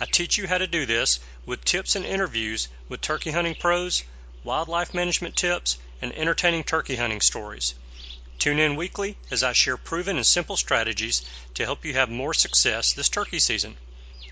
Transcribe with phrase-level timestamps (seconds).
[0.00, 4.04] I teach you how to do this with tips and interviews with turkey hunting pros,
[4.44, 7.74] wildlife management tips, and entertaining turkey hunting stories.
[8.38, 11.22] Tune in weekly as I share proven and simple strategies
[11.54, 13.76] to help you have more success this turkey season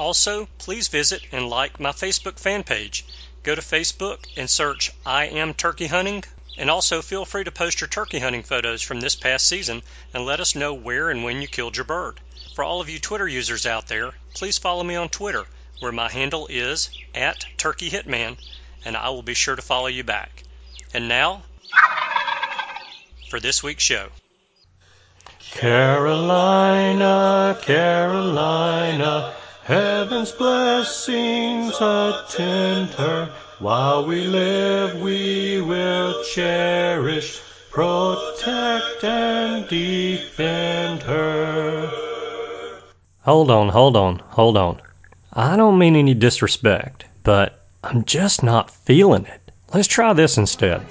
[0.02, 3.04] Also, please visit and like my Facebook fan page.
[3.44, 6.24] Go to Facebook and search I Am Turkey Hunting.
[6.58, 9.80] And also feel free to post your turkey hunting photos from this past season
[10.12, 12.18] and let us know where and when you killed your bird.
[12.56, 15.46] For all of you Twitter users out there, please follow me on Twitter
[15.78, 18.38] where my handle is at Turkey Hitman,
[18.84, 20.42] and I will be sure to follow you back.
[20.92, 21.44] And now,
[23.30, 24.08] for this week's show.
[25.52, 33.30] Carolina, Carolina, heaven's blessings attend her.
[33.58, 41.90] While we live, we will cherish, protect, and defend her.
[43.20, 44.80] Hold on, hold on, hold on.
[45.32, 49.52] I don't mean any disrespect, but I'm just not feeling it.
[49.72, 50.84] Let's try this instead.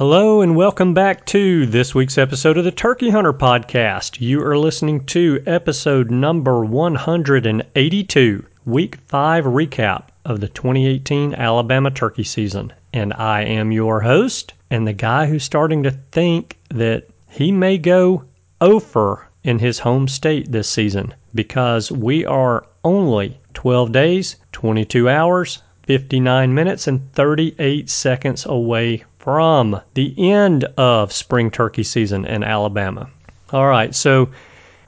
[0.00, 4.18] Hello, and welcome back to this week's episode of the Turkey Hunter Podcast.
[4.18, 12.24] You are listening to episode number 182, week 5 recap of the 2018 Alabama turkey
[12.24, 12.72] season.
[12.94, 17.76] And I am your host, and the guy who's starting to think that he may
[17.76, 18.24] go
[18.62, 25.62] over in his home state this season because we are only 12 days, 22 hours,
[25.82, 33.10] 59 minutes, and 38 seconds away from the end of spring turkey season in Alabama.
[33.52, 34.30] All right, so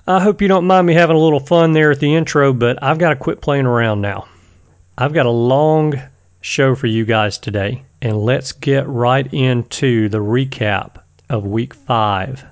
[0.06, 2.82] I hope you don't mind me having a little fun there at the intro, but
[2.82, 4.26] I've got to quit playing around now.
[4.97, 6.00] I've got a long
[6.41, 12.43] show for you guys today, and let's get right into the recap of week five.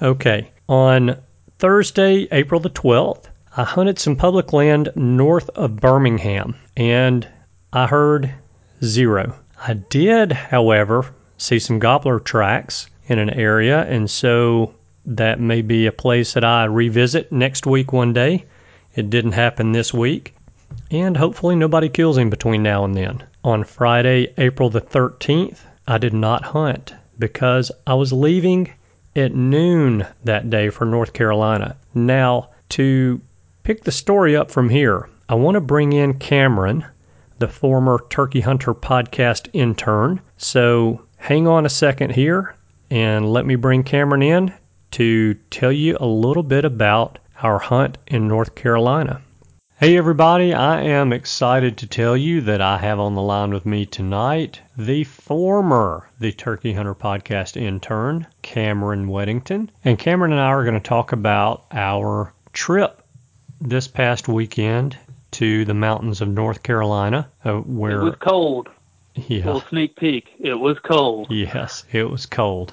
[0.00, 1.18] Okay, on
[1.58, 3.26] Thursday, April the 12th,
[3.58, 7.28] I hunted some public land north of Birmingham, and
[7.74, 8.32] I heard
[8.82, 9.34] zero.
[9.62, 11.06] I did, however,
[11.38, 14.74] see some gobbler tracks in an area, and so
[15.04, 18.44] that may be a place that I revisit next week one day.
[18.94, 20.34] It didn't happen this week,
[20.90, 23.22] and hopefully nobody kills him between now and then.
[23.44, 28.72] On Friday, April the 13th, I did not hunt because I was leaving
[29.14, 31.76] at noon that day for North Carolina.
[31.94, 33.20] Now, to
[33.62, 36.84] pick the story up from here, I want to bring in Cameron,
[37.38, 40.20] the former Turkey Hunter podcast intern.
[40.36, 42.54] So hang on a second here
[42.88, 44.54] and let me bring Cameron in
[44.92, 49.20] to tell you a little bit about our hunt in North Carolina.
[49.80, 53.66] Hey everybody, I am excited to tell you that I have on the line with
[53.66, 59.70] me tonight the former The Turkey Hunter podcast intern, Cameron Weddington.
[59.82, 63.02] And Cameron and I are going to talk about our trip
[63.60, 64.96] this past weekend
[65.32, 68.68] to the mountains of North Carolina, uh, where It was cold.
[69.16, 70.28] Yeah, Little sneak peek.
[70.38, 71.28] It was cold.
[71.30, 72.72] Yes, it was cold.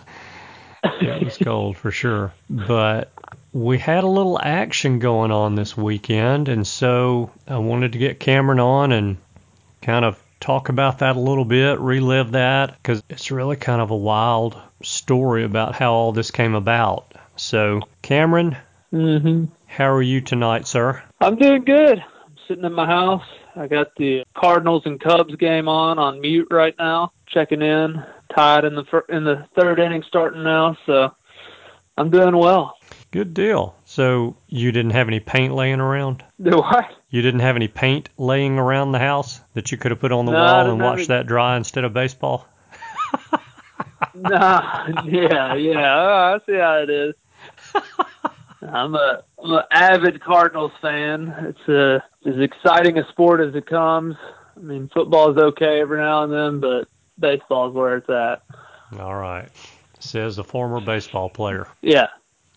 [0.83, 2.33] It was cold for sure.
[2.49, 3.11] But
[3.53, 8.19] we had a little action going on this weekend, and so I wanted to get
[8.19, 9.17] Cameron on and
[9.81, 13.91] kind of talk about that a little bit, relive that, because it's really kind of
[13.91, 17.13] a wild story about how all this came about.
[17.35, 18.57] So, Cameron,
[18.91, 21.01] hmm how are you tonight, sir?
[21.19, 21.97] I'm doing good.
[21.99, 23.23] I'm sitting in my house.
[23.55, 27.11] I got the Cardinals and Cubs game on on mute right now.
[27.27, 28.03] Checking in.
[28.35, 30.75] Tied in the fir- in the third inning, starting now.
[30.85, 31.13] So
[31.97, 32.77] I'm doing well.
[33.11, 33.75] Good deal.
[33.85, 36.23] So, you didn't have any paint laying around?
[36.41, 36.89] Do I?
[37.11, 40.25] You didn't have any paint laying around the house that you could have put on
[40.25, 42.47] the No, wall and watched any- that dry instead of baseball?
[44.15, 45.95] nah, yeah, yeah.
[45.95, 47.13] Oh, I see how it is.
[48.67, 51.33] I'm a I'm an avid Cardinals fan.
[51.49, 54.15] It's a as exciting a sport as it comes.
[54.55, 56.87] I mean, football is okay every now and then, but
[57.19, 58.43] baseball is where it's at.
[58.99, 59.49] All right.
[59.99, 61.67] Says a former baseball player.
[61.81, 62.07] Yeah,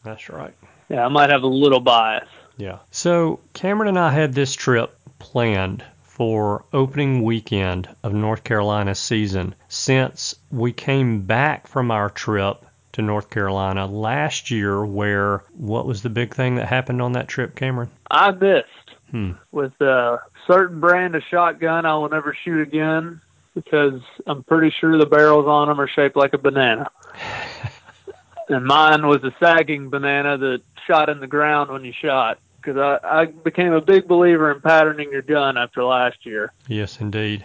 [0.05, 0.55] That's right.
[0.89, 1.05] yeah.
[1.05, 2.29] I might have a little bias.
[2.57, 2.79] Yeah.
[2.91, 9.55] So Cameron and I had this trip planned for opening weekend of North Carolina season
[9.69, 12.65] since we came back from our trip
[12.97, 17.29] to North Carolina last year where what was the big thing that happened on that
[17.29, 17.91] trip, Cameron?
[18.11, 18.67] I missed
[19.11, 19.33] Hmm.
[19.53, 21.85] with a certain brand of shotgun.
[21.87, 23.21] I will never shoot again
[23.55, 26.91] because I'm pretty sure the barrels on them are shaped like a banana.
[28.49, 32.39] and mine was a sagging banana that shot in the ground when you shot.
[32.63, 36.53] Because I, I became a big believer in patterning your gun after last year.
[36.67, 37.45] Yes, indeed.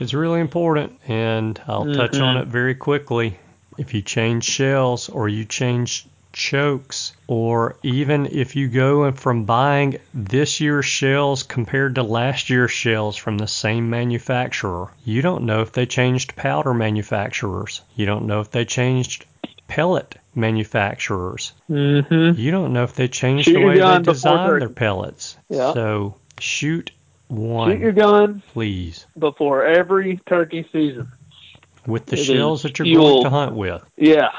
[0.00, 2.42] It's really important, and I'll touch on Mhm.
[2.42, 3.38] it very quickly.
[3.78, 9.98] If you change shells or you change chokes, or even if you go from buying
[10.12, 15.62] this year's shells compared to last year's shells from the same manufacturer, you don't know
[15.62, 17.80] if they changed powder manufacturers.
[17.94, 19.26] You don't know if they changed
[19.68, 21.52] pellet manufacturers.
[21.70, 22.38] Mm-hmm.
[22.38, 25.36] You don't know if they changed Shoot the way they design their pellets.
[25.48, 25.72] Yeah.
[25.72, 26.90] So shoot
[27.28, 27.70] one.
[27.72, 31.08] Shoot your gun please, before every turkey season.
[31.86, 33.22] With the It shells that you're fuel.
[33.22, 34.30] going to hunt with, Yeah,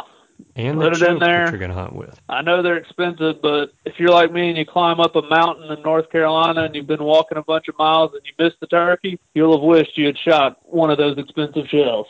[0.55, 1.45] and Put the it in there.
[1.45, 2.19] that you're going to hunt with.
[2.29, 5.71] I know they're expensive, but if you're like me and you climb up a mountain
[5.71, 8.67] in North Carolina and you've been walking a bunch of miles and you missed the
[8.67, 12.07] turkey, you'll have wished you had shot one of those expensive shells.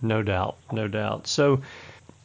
[0.00, 1.26] No doubt, no doubt.
[1.26, 1.60] So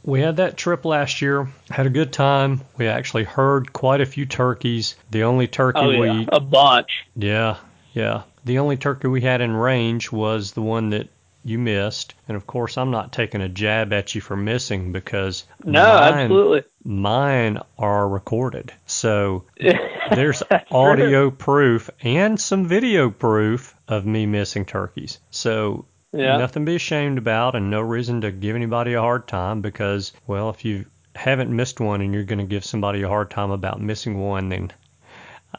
[0.06, 2.62] we had that trip last year, had a good time.
[2.78, 4.96] We actually heard quite a few turkeys.
[5.12, 6.90] The only turkey Oh we a bunch.
[7.16, 7.58] Yeah,
[7.94, 8.24] yeah.
[8.46, 11.08] The only turkey we had in range was the one that
[11.44, 12.14] you missed.
[12.28, 16.24] And of course, I'm not taking a jab at you for missing because No, mine,
[16.24, 16.64] absolutely.
[16.84, 18.72] mine are recorded.
[18.86, 19.46] So
[20.12, 25.20] there's audio proof and some video proof of me missing turkeys.
[25.32, 26.38] So Yeah.
[26.38, 30.14] nothing to be ashamed about and no reason to give anybody a hard time because,
[30.28, 30.86] well, if you
[31.16, 34.50] haven't missed one and you're going to give somebody a hard time about missing one,
[34.50, 34.72] then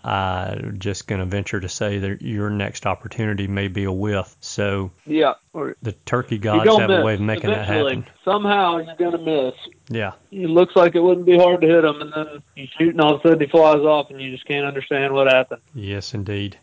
[0.03, 4.37] I'm just going to venture to say that your next opportunity may be a whiff.
[4.41, 5.35] So Yeah.
[5.53, 7.01] Or the turkey gods have miss.
[7.01, 8.07] a way of making that happen.
[8.25, 9.55] Somehow you're gonna miss.
[9.89, 10.13] Yeah.
[10.33, 13.01] It looks like it wouldn't be hard to hit him, and then you shoot, and
[13.01, 15.61] all of a sudden he flies off, and you just can't understand what happened.
[15.75, 16.59] Yes, indeed.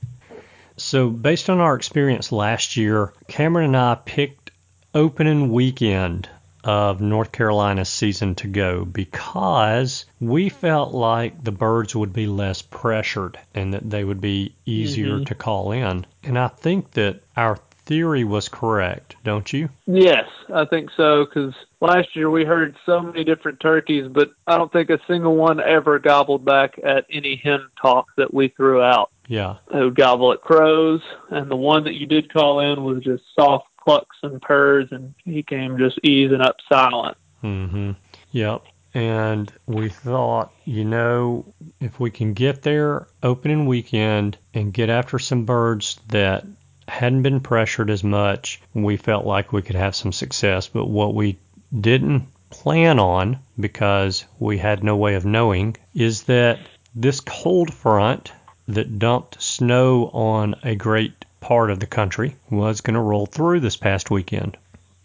[0.78, 4.52] So, based on our experience last year, Cameron and I picked
[4.94, 6.28] opening weekend
[6.64, 12.62] of North Carolina's season to go because we felt like the birds would be less
[12.62, 15.26] pressured and that they would be easier Mhm.
[15.28, 16.06] to call in.
[16.24, 19.70] And I think that our theory was correct, don't you?
[19.88, 21.26] Yes, I think so.
[21.26, 25.36] Because last year we heard so many different turkeys, but I don't think a single
[25.36, 29.10] one ever gobbled back at any hen talk that we threw out.
[29.28, 29.56] Yeah.
[29.74, 33.24] They would gobble at crows, and the one that you did call in was just
[33.38, 37.18] soft clucks and purrs, and he came just easing up silent.
[37.44, 37.92] Mm-hmm.
[38.32, 38.64] Yep.
[38.94, 41.46] And we thought, you know,
[41.80, 46.46] if we can get there opening weekend and get after some birds that
[46.88, 50.68] hadn't been pressured as much, we felt like we could have some success.
[50.68, 51.40] But what we
[51.80, 56.60] didn't plan on, because we had no way of knowing, is that
[56.94, 58.34] this cold front
[58.68, 63.60] that dumped snow on a great part of the country was going to roll through
[63.60, 64.56] this past weekend.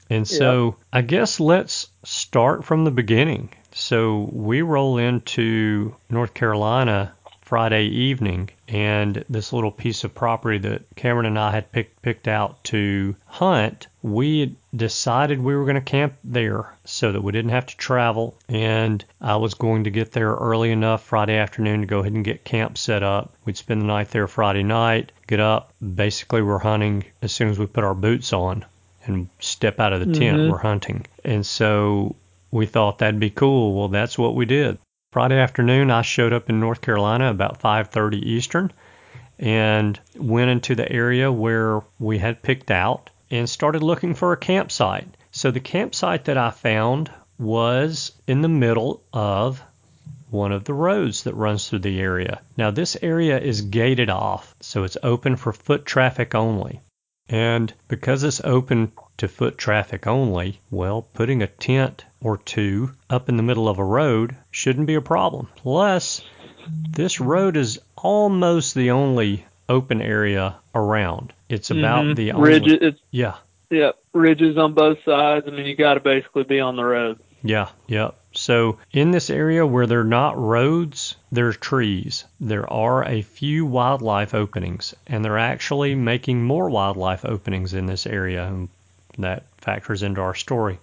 [0.09, 3.49] And so I guess let's start from the beginning.
[3.73, 7.16] So we roll into North Carolina
[7.47, 12.27] Friday evening, and this little piece of property that Cameron and I had picked picked
[12.27, 17.53] out to hunt, we decided we were going to camp there so that we didn't
[17.53, 18.35] have to travel.
[18.49, 22.25] And I was going to get there early enough Friday afternoon to go ahead and
[22.25, 23.33] get camp set up.
[23.45, 25.73] We'd spend the night there Friday night, get up.
[25.95, 28.65] Basically, we're hunting as soon as we put our boots on
[29.05, 30.51] and step out of the tent, Mhm.
[30.51, 31.07] we're hunting.
[31.25, 32.17] And so
[32.51, 33.73] we thought that'd be cool.
[33.79, 34.79] Well, that's what we did.
[35.13, 38.73] Friday afternoon, I showed up in North Carolina about 5:30 Eastern
[39.39, 44.37] and went into the area where we had picked out and started looking for a
[44.37, 45.17] campsite.
[45.31, 49.63] So the campsite that I found was in the middle of
[50.31, 52.41] one of the roads that runs through the area.
[52.57, 56.81] Now this area is gated off, so it's open for foot traffic only.
[57.29, 63.29] And because it's open to foot traffic only, well, putting a tent or two up
[63.29, 65.49] in the middle of a road shouldn't be a problem.
[65.55, 66.23] Plus,
[66.91, 71.33] this road is almost the only open area around.
[71.49, 72.17] It's about Mhm.
[72.17, 72.67] the only ridge.
[72.83, 73.35] It's yeah,
[73.71, 75.47] Yep, ridges on both sides.
[75.47, 77.19] I mean, you got to basically be on the road.
[77.45, 78.17] Yeah, yep.
[78.33, 82.25] So in this area where there are not roads, there's trees.
[82.41, 88.05] There are a few wildlife openings, and they're actually making more wildlife openings in this
[88.05, 88.45] area.
[88.47, 88.69] And
[89.19, 90.79] that factors into our story.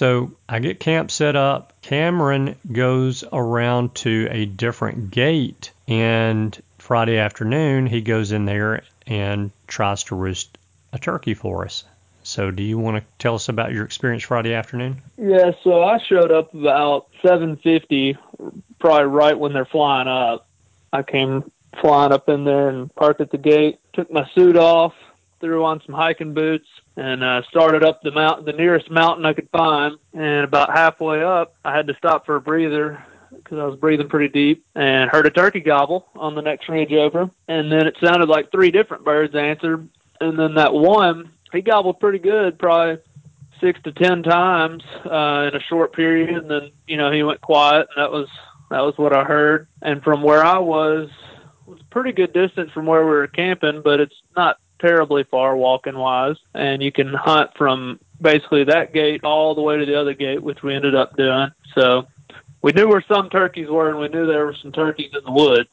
[0.00, 1.74] So I get camp set up.
[1.82, 9.50] Cameron goes around to a different gate, and Friday afternoon he goes in there and
[9.66, 10.56] tries to roost
[10.94, 11.84] a turkey for us.
[12.22, 15.02] So, do you want to tell us about your experience Friday afternoon?
[15.18, 18.16] Yeah, so I showed up about 7:50,
[18.78, 20.46] probably right when they're flying up.
[20.94, 23.80] I came flying up in there and parked at the gate.
[23.92, 24.94] Took my suit off,
[25.40, 29.32] threw on some hiking boots, and uh, started up the mountain, the nearest mountain I
[29.32, 29.96] could find.
[30.12, 33.02] And about halfway up, I had to stop for a breather
[33.34, 36.92] because I was breathing pretty deep and heard a turkey gobble on the next ridge
[36.92, 37.30] over.
[37.48, 39.88] And then it sounded like three different birds answered.
[40.20, 43.02] And then that one he gobbled pretty good, probably
[43.60, 47.40] six to ten times uh, in a short period, and then you know he went
[47.40, 48.28] quiet, and that was
[48.70, 49.68] that was what I heard.
[49.82, 51.10] And from where I was,
[51.66, 55.56] was a pretty good distance from where we were camping, but it's not terribly far
[55.56, 59.98] walking wise, and you can hunt from basically that gate all the way to the
[59.98, 61.48] other gate, which we ended up doing.
[61.74, 62.06] So
[62.62, 65.32] we knew where some turkeys were, and we knew there were some turkeys in the
[65.32, 65.70] woods.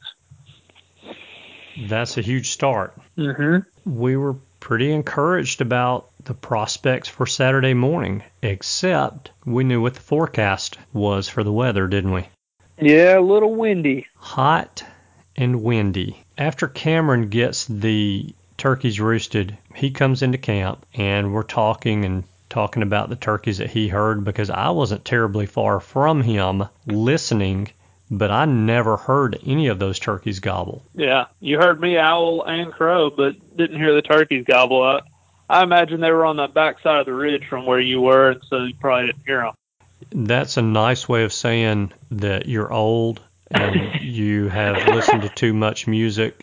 [1.86, 2.98] That's a huge start.
[3.16, 3.90] Mm-hmm.
[3.98, 10.00] We were pretty encouraged about the prospects for Saturday morning, except we knew what the
[10.00, 12.26] forecast was for the weather, didn't we?
[12.80, 14.06] Yeah, a little windy.
[14.16, 14.84] Hot
[15.36, 16.24] and windy.
[16.36, 22.82] After Cameron gets the turkeys roosted, he comes into camp and we're talking and talking
[22.82, 27.70] about the turkeys that he heard because I wasn't terribly far from him listening
[28.10, 30.82] but I never heard any of those turkeys gobble.
[30.94, 34.82] Yeah, you heard me owl and crow, but didn't hear the turkeys gobble.
[34.82, 35.00] I,
[35.48, 38.30] I imagine they were on the back side of the ridge from where you were,
[38.30, 40.26] and so you probably didn't hear them.
[40.26, 45.52] That's a nice way of saying that you're old and you have listened to too
[45.52, 46.40] much music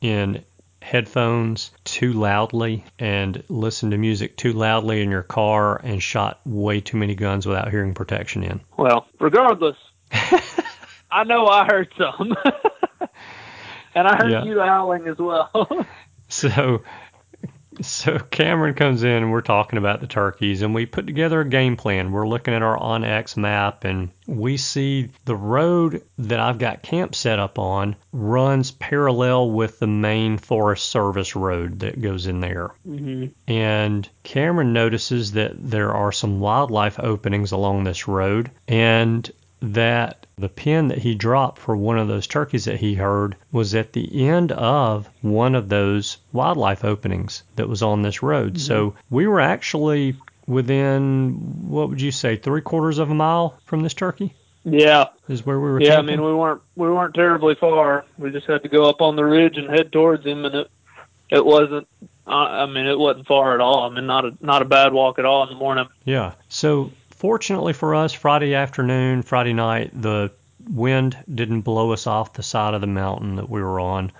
[0.00, 0.44] in
[0.80, 6.80] headphones too loudly and listened to music too loudly in your car and shot way
[6.80, 8.60] too many guns without hearing protection in.
[8.76, 9.76] Well, regardless,
[11.10, 12.36] I know I heard some.
[13.94, 14.44] and I heard Yeah.
[14.44, 15.50] you howling as well.
[16.30, 16.82] So,
[17.82, 21.48] so Cameron comes in and we're talking about the turkeys and we put together a
[21.48, 22.12] game plan.
[22.12, 27.14] We're looking at our OnX map and we see the road that I've got camp
[27.14, 32.70] set up on runs parallel with the main Forest Service road that goes in there.
[32.86, 33.26] mm-hmm.
[33.50, 39.30] And Cameron notices that there are some wildlife openings along this road and
[39.60, 43.74] that the pin that he dropped for one of those turkeys that he heard was
[43.74, 48.54] at the end of one of those wildlife openings that was on this road.
[48.54, 48.60] Mm-hmm.
[48.60, 51.32] So we were actually within,
[51.68, 54.34] what would you say, three quarters of a mile from this turkey?
[54.64, 55.98] Yeah, Is where we were yeah.
[55.98, 58.04] I mean, we weren't we weren't terribly far.
[58.18, 60.70] We just had to go up on the ridge and head towards him, and it
[61.30, 61.86] it wasn't.
[62.26, 63.88] I mean, it wasn't far at all.
[63.88, 65.86] I mean, not a not a bad walk at all in the morning.
[66.04, 66.34] Yeah.
[66.48, 70.30] So fortunately for us, Friday afternoon, Friday night, the
[70.70, 74.12] wind didn't blow us off the side of the mountain that we were on.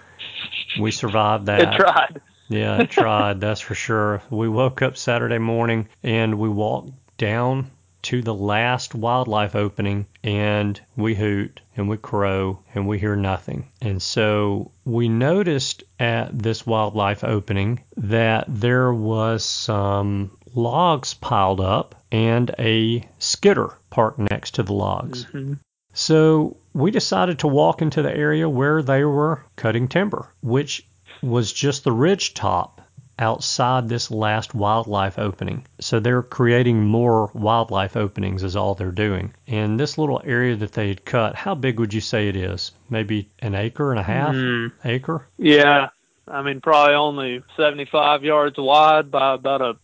[0.80, 1.74] We survived that.
[1.74, 2.20] It tried.
[2.48, 4.22] Yeah, it tried, that's for sure.
[4.30, 10.80] We woke up Saturday morning and we walked down to the last wildlife opening and
[10.96, 13.68] we hoot and we crow and we hear nothing.
[13.80, 21.97] And so we noticed at this wildlife opening that there was some logs piled up
[22.10, 25.26] and a skidder parked next to the logs.
[25.26, 25.58] Mhm.
[25.92, 30.86] So we decided to walk into the area where they were cutting timber, which
[31.22, 32.80] was just the ridge top
[33.18, 35.66] outside this last wildlife opening.
[35.80, 39.34] So they're creating more wildlife openings is all they're doing.
[39.48, 42.70] And this little area that they had cut, how big would you say it is?
[42.88, 44.34] Maybe an acre and a half?
[44.34, 44.72] Mm.
[44.84, 45.26] Acre?
[45.36, 45.88] Yeah,
[46.28, 49.76] I mean, probably only 75 yards wide by about a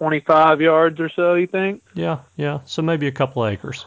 [0.00, 1.34] 125 yards or so.
[1.34, 1.82] You think?
[1.94, 2.60] Yeah, yeah.
[2.64, 3.86] So maybe a couple acres.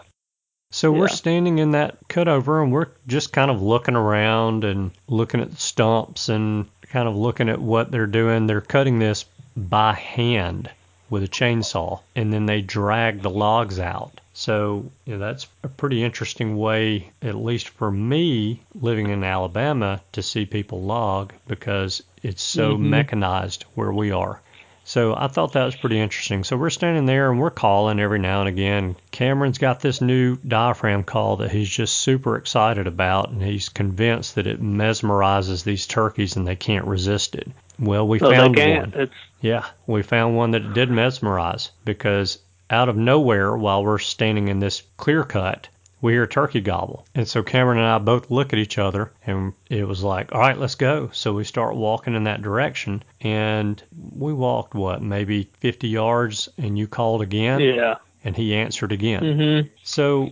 [0.72, 5.42] So we're standing in that cutover and we're just kind of looking around and looking
[5.42, 8.46] at the stumps and kind of looking at what they're doing.
[8.46, 9.26] They're cutting this
[9.58, 10.70] by hand
[11.10, 14.22] with a chainsaw and then they drag the logs out.
[14.34, 20.02] So you know, that's a pretty interesting way, at least for me living in Alabama,
[20.12, 22.82] to see people log because it's so Mhm.
[22.82, 24.40] mechanized where we are.
[24.90, 26.44] So I thought that was pretty interesting.
[26.44, 28.96] So we're standing there and we're calling every now and again.
[29.12, 34.34] Cameron's got this new diaphragm call that he's just super excited about, and he's convinced
[34.34, 37.52] that it mesmerizes these turkeys and they can't resist it.
[37.78, 38.96] Well, we oh, So found they can't.
[38.96, 39.04] one.
[39.04, 42.40] It's Yeah, we found one that did mesmerize because
[42.72, 45.70] out of nowhere, while we're standing in this clear cut,
[46.02, 47.06] we hear a turkey gobble.
[47.16, 50.40] And so Cameron and I both look at each other and it was like, all
[50.42, 51.10] right, let's go.
[51.14, 53.82] So we start walking in that direction and
[54.16, 57.96] we walked, what, maybe 50 yards and you called again yeah.
[58.24, 59.22] and he answered again.
[59.24, 59.70] Mhm.
[59.84, 60.32] So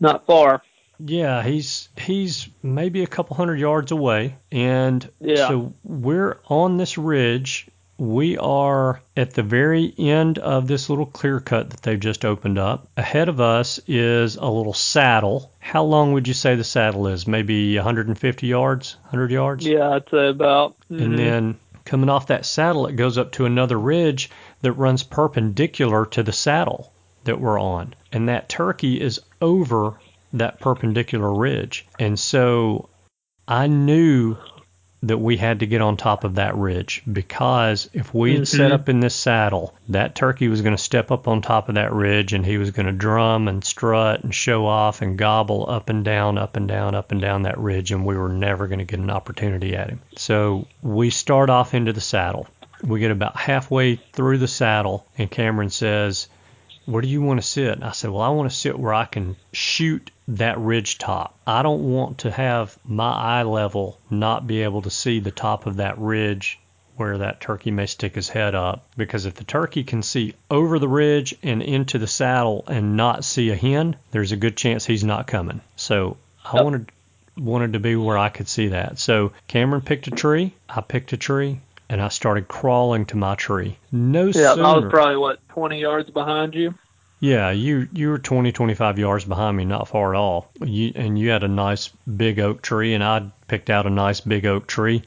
[0.00, 0.62] Not far.
[0.98, 5.48] yeah, he's he's maybe a couple hundred yards away, and Yeah.
[5.48, 7.68] so we're on this ridge.
[7.98, 12.56] We are at the very end of this little clear cut that they've just opened
[12.56, 12.88] up.
[12.96, 15.52] Ahead of us is a little saddle.
[15.58, 17.26] How long would you say the saddle is?
[17.26, 19.66] Maybe 150 yards, 100 yards?
[19.66, 20.76] Yeah, I'd say about.
[20.90, 21.02] mhm.
[21.02, 24.30] And then coming off that saddle, it goes up to another ridge
[24.62, 26.92] that runs perpendicular to the saddle
[27.24, 27.94] that we're on.
[28.12, 29.98] And that turkey is over
[30.34, 31.86] that perpendicular ridge.
[31.98, 32.88] And so
[33.48, 34.36] I knew
[35.02, 38.70] that we had to get on top of that ridge because if we had set
[38.72, 38.74] Mhm.
[38.74, 41.92] up in this saddle, that turkey was going to step up on top of that
[41.92, 45.88] ridge and he was going to drum and strut and show off and gobble up
[45.88, 48.80] and down, up and down, up and down that ridge, and we were never going
[48.80, 50.00] to get an opportunity at him.
[50.16, 52.48] So we start off into the saddle.
[52.82, 56.28] We get about halfway through the saddle, and Cameron says,
[56.86, 57.72] where do you want to sit?
[57.74, 61.38] And I said, well, I want to sit where I can shoot that ridge top.
[61.46, 65.66] I don't want to have my eye level not be able to see the top
[65.66, 66.60] of that ridge
[66.96, 68.84] where that turkey may stick his head up.
[68.96, 73.24] Because if the turkey can see over the ridge and into the saddle and not
[73.24, 75.60] see a hen, there's a good chance he's not coming.
[75.76, 76.64] So I Yep.
[76.64, 76.92] wanted
[77.36, 78.98] wanted to be where I could see that.
[78.98, 83.36] So Cameron picked a tree, I picked a tree, and I started crawling to my
[83.36, 83.78] tree.
[83.92, 86.74] No Yeah, sooner I was probably what 20 yards behind you.
[87.20, 90.50] Yeah, you you were 20, 25 yards behind me, not far at all.
[90.64, 94.20] You and you had a nice big oak tree, and I picked out a nice
[94.20, 95.02] big oak tree.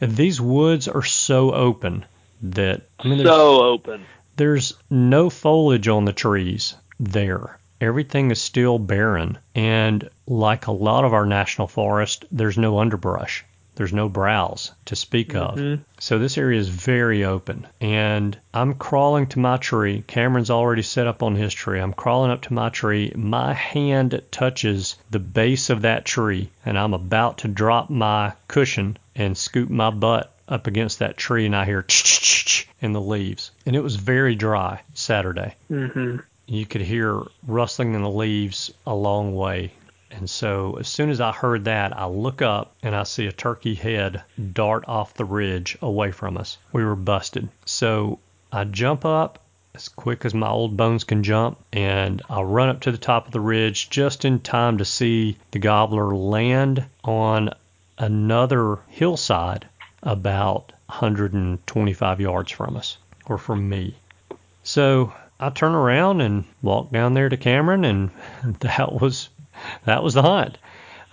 [0.00, 2.04] And these woods are so open
[2.42, 4.04] that I mean, So open.
[4.36, 7.58] there's no foliage on the trees there.
[7.80, 13.44] Everything is still barren, and like a lot of our national forest, there's no underbrush.
[13.74, 15.56] There's no browse to speak of.
[15.56, 15.80] Mhm.
[15.98, 17.66] So this area is very open.
[17.80, 20.04] And I'm crawling to my tree.
[20.06, 21.80] Cameron's already set up on his tree.
[21.80, 23.12] I'm crawling up to my tree.
[23.14, 28.98] My hand touches the base of that tree, and I'm about to drop my cushion
[29.16, 31.86] and scoop my butt up against that tree, and I hear
[32.82, 33.52] in the leaves.
[33.64, 35.54] And it was very dry Saturday.
[35.68, 39.72] hmm You could hear rustling in the leaves a long way.
[40.12, 43.32] And so as soon as I heard that, I look up and I see a
[43.32, 44.22] turkey head
[44.52, 46.58] dart off the ridge away from us.
[46.72, 47.48] We were busted.
[47.64, 48.18] So
[48.52, 49.38] I jump up
[49.74, 53.26] as quick as my old bones can jump and I run up to the top
[53.26, 57.50] of the ridge just in time to see the gobbler land on
[57.96, 59.66] another hillside
[60.02, 63.96] about 125 yards from us or from me.
[64.62, 68.10] So I turn around and walk down there to Cameron, and
[68.60, 69.28] that was
[69.84, 70.58] that was the hunt,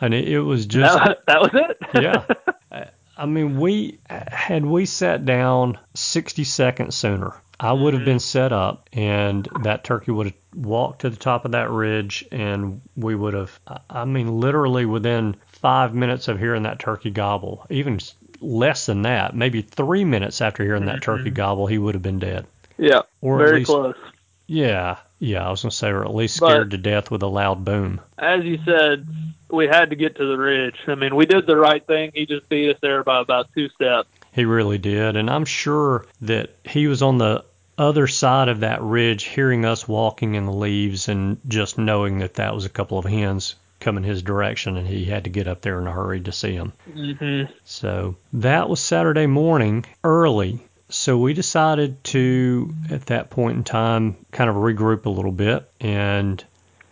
[0.01, 1.77] and it, it was just That, that was it.
[2.01, 2.25] yeah.
[3.19, 7.33] I mean, we had we sat down 60 seconds sooner.
[7.59, 8.11] I would have mm-hmm.
[8.11, 12.25] been set up, and that turkey would have walked to the top of that ridge,
[12.31, 13.59] and we would have.
[13.89, 17.99] I mean, literally within five minutes of hearing that turkey gobble, even
[18.39, 21.33] less than that, maybe three minutes after hearing that turkey mm-hmm.
[21.33, 22.47] gobble, he would have been dead.
[22.77, 23.95] yeah, Or very close.
[24.47, 27.27] Yeah, yeah, I was gonna say, or at least But- scared to death with a
[27.27, 28.01] loud boom.
[28.17, 29.07] As you said,
[29.49, 30.75] we had to get to the ridge.
[30.87, 32.11] I mean, we did the right thing.
[32.13, 34.09] He just beat us there by about two steps.
[34.31, 37.43] He really did, and I'm sure that he was on the
[37.77, 42.35] other side of that ridge, hearing us walking in the leaves, and just knowing that
[42.35, 45.61] that was a couple of hens coming his direction, and he had to get up
[45.61, 46.73] there in a hurry to see them.
[46.93, 50.59] hmm So that was Saturday morning, early.
[50.89, 55.69] So we decided to, at that point in time, kind of regroup a little bit,
[55.79, 56.43] and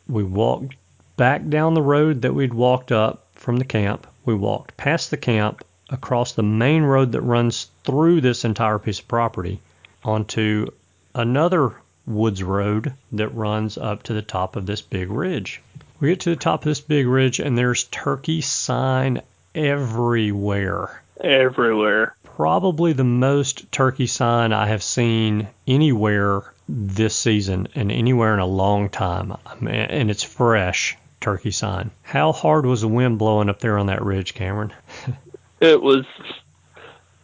[0.07, 0.75] we walked
[1.17, 4.05] back down the road that we'd walked up from the camp.
[4.23, 8.99] We walked past the camp, across the main road that runs through this entire piece
[8.99, 9.59] of property,
[10.03, 10.67] onto
[11.15, 11.73] another
[12.05, 15.61] woods road that runs up to the top of this big ridge.
[15.99, 19.21] We get to the top of this big ridge, and there's turkey sign
[19.55, 21.01] everywhere.
[21.19, 22.15] Everywhere.
[22.37, 28.45] Probably the most turkey sign I have seen anywhere this season and anywhere in a
[28.45, 29.35] long time.
[29.67, 31.89] And it's fresh turkey sign.
[32.03, 34.71] How hard was the wind blowing up there on that ridge, Cameron?
[35.59, 36.05] It was.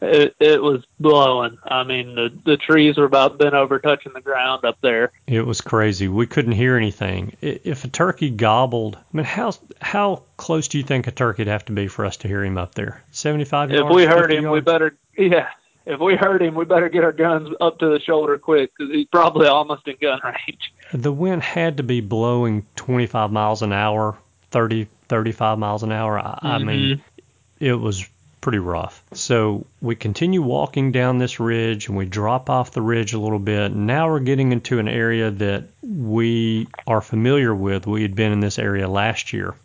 [0.01, 1.59] It, it was blowing.
[1.63, 5.11] I mean, the the trees were about bent over, touching the ground up there.
[5.27, 6.07] It was crazy.
[6.07, 7.37] We couldn't hear anything.
[7.41, 11.65] If a turkey gobbled, I mean, how how close do you think a turkey'd have
[11.65, 13.03] to be for us to hear him up there?
[13.11, 13.87] 75 yards?
[13.87, 14.97] If we heard 50 him, we better.
[15.17, 15.49] Yeah,
[15.85, 18.93] if we hurt him, we better get our guns up to the shoulder quick because
[18.93, 20.73] he's probably almost in gun range.
[20.93, 24.17] The wind had to be blowing 25 miles an hour,
[24.51, 26.19] 30, 35 miles an hour.
[26.19, 27.65] I, I mean, mm-hmm.
[27.65, 28.07] it was
[28.39, 29.03] pretty rough.
[29.13, 33.39] So we continue walking down this ridge and we drop off the ridge a little
[33.39, 33.73] bit.
[33.73, 37.87] Now we're getting into an area that we are familiar with.
[37.87, 39.55] We had been in this area last year.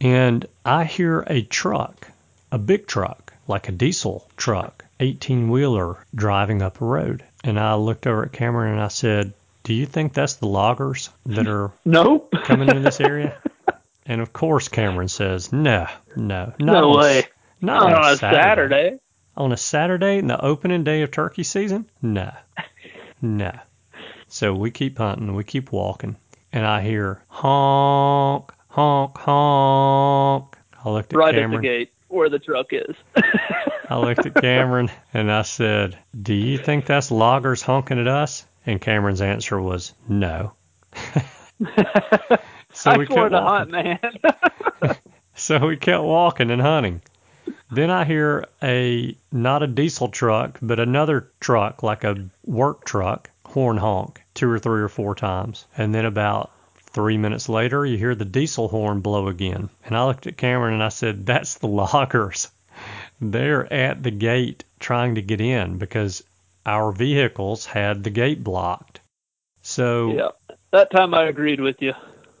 [0.00, 2.08] And I hear a truck,
[2.50, 7.24] a big truck, like a diesel truck, 18 wheeler, driving up a road.
[7.44, 9.32] And I looked over at Cameron and I said,
[9.64, 12.32] Do you think that's the loggers that are Nope.
[12.44, 13.36] coming into this area?
[14.06, 15.86] And of course, Cameron says, No,
[16.16, 17.24] no, no on, way.
[17.60, 18.98] Not Not on, on a Saturday.
[19.36, 21.88] On a Saturday, in the opening day of turkey season?
[22.02, 22.30] No,
[23.20, 23.52] no.
[24.28, 26.16] So we keep hunting, we keep walking,
[26.52, 30.56] and I hear honk, honk, honk.
[30.84, 31.54] I looked at Right Cameron.
[31.54, 32.94] at the gate where the truck is.
[33.88, 38.46] I looked at Cameron and I said, Do you think that's loggers honking at us?
[38.66, 40.52] And Cameron's answer was no.
[42.72, 43.38] so I we kept walking.
[43.38, 43.98] hunt, man.
[45.34, 47.00] So we kept walking and hunting.
[47.70, 53.30] Then I hear a not a diesel truck, but another truck, like a work truck,
[53.46, 55.66] horn honk two or three or four times.
[55.76, 56.52] And then about
[56.92, 59.68] three minutes later, you hear the diesel horn blow again.
[59.84, 62.50] And I looked at Cameron and I said, That's the loggers.
[63.20, 66.24] They're at the gate trying to get in because
[66.66, 69.00] our vehicles had the gate blocked.
[69.62, 70.28] So yeah.
[70.72, 71.92] That time I agreed with you.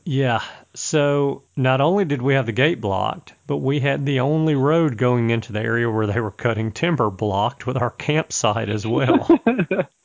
[0.04, 0.42] yeah.
[0.74, 4.96] So not only did we have the gate blocked, but we had the only road
[4.96, 9.28] going into the area where they were cutting timber blocked with our campsite as well.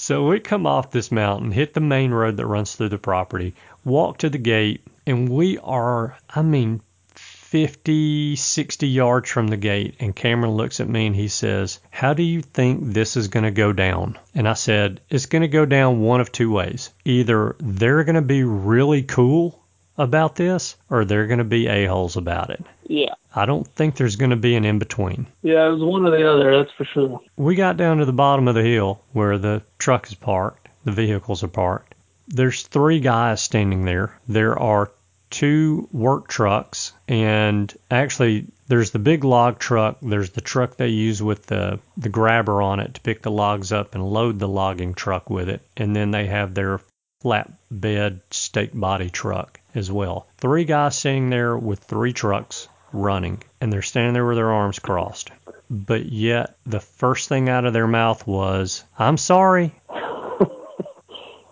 [0.00, 3.56] so we come off this mountain, hit the main road that runs through the property,
[3.84, 6.82] walk to the gate, and we are, I mean,
[7.16, 9.96] 50, 60 yards from the gate.
[9.98, 13.42] And Cameron looks at me and he says, How do you think this is going
[13.42, 14.16] to go down?
[14.36, 16.90] And I said, It's going to go down one of two ways.
[17.04, 19.57] Either they're going to be really cool
[19.98, 22.64] about this, or they're going to be a-holes about it.
[22.84, 23.14] Yeah.
[23.34, 25.26] I don't think there's going to be an in between.
[25.42, 27.20] Yeah, it was one or the other, that's for sure.
[27.36, 30.92] We got down to the bottom of the hill where the truck is parked, the
[30.92, 31.94] vehicles are parked.
[32.28, 34.18] There's three guys standing there.
[34.28, 34.92] There are
[35.30, 39.98] two work trucks, and actually, there's the big log truck.
[40.02, 43.72] There's the truck they use with the, the grabber on it to pick the logs
[43.72, 45.62] up and load the logging truck with it.
[45.76, 46.80] And then they have their
[47.22, 50.26] flatbed stake body truck as well.
[50.38, 54.78] Three guys sitting there with three trucks running, and they're standing there with their arms
[54.78, 55.30] crossed.
[55.70, 59.74] But yet, the first thing out of their mouth was, I'm sorry.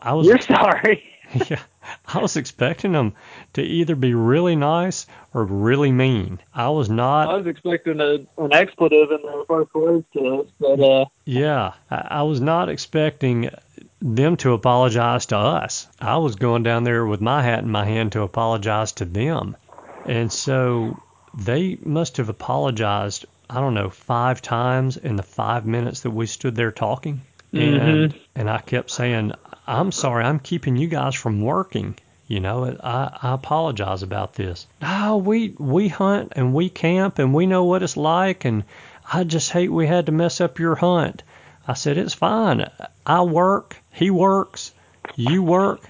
[0.00, 1.02] I was You're sorry.
[1.50, 1.60] yeah,
[2.06, 3.14] I was expecting them
[3.54, 6.38] to either be really nice or really mean.
[6.54, 7.28] I was not.
[7.28, 11.72] I was expecting a, an expletive in their first words to us, but uh, Yeah,
[11.90, 13.50] I, I was not expecting
[14.14, 15.88] them to apologize to us.
[16.00, 19.56] I was going down there with my hat in my hand to apologize to them,
[20.04, 21.00] and so
[21.36, 23.26] they must have apologized.
[23.50, 27.22] I don't know five times in the five minutes that we stood there talking.
[27.52, 27.86] Mm-hmm.
[27.86, 29.32] And and I kept saying,
[29.66, 31.96] I'm sorry, I'm keeping you guys from working.
[32.28, 34.66] You know, I, I apologize about this.
[34.82, 38.64] No, we we hunt and we camp and we know what it's like, and
[39.12, 41.22] I just hate we had to mess up your hunt.
[41.68, 42.68] I said it's fine.
[43.04, 44.72] I work, he works,
[45.14, 45.80] you work.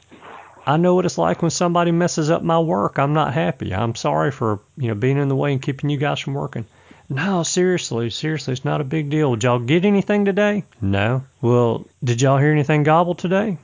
[0.65, 2.99] I know what it's like when somebody messes up my work.
[2.99, 3.75] I'm not happy.
[3.75, 6.67] I'm sorry for you know being in the way and keeping you guys from working.
[7.09, 9.35] No, seriously, seriously, it's not a big deal.
[9.35, 10.65] Did y'all get anything today?
[10.81, 11.25] No.
[11.41, 13.59] Well, did y'all hear anything gobble today?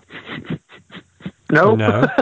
[1.50, 1.78] nope.
[1.78, 2.08] No.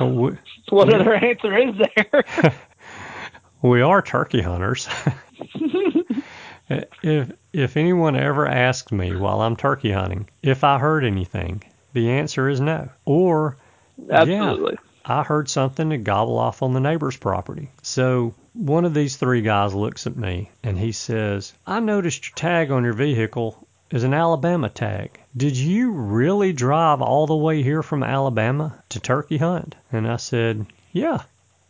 [0.00, 0.32] Oh, we,
[0.70, 2.24] what other answer is there?
[3.62, 4.88] we are turkey hunters.
[7.02, 12.10] if if anyone ever asks me while I'm turkey hunting if I heard anything, the
[12.10, 12.88] answer is no.
[13.04, 13.56] Or
[14.10, 14.78] Absolutely.
[15.04, 17.70] I heard something to gobble off on the neighbor's property.
[17.82, 22.34] So one of these three guys looks at me and he says, I noticed your
[22.36, 25.20] tag on your vehicle is an Alabama tag.
[25.36, 29.74] Did you really drive all the way here from Alabama to turkey hunt?
[29.90, 31.22] And I said, Yeah.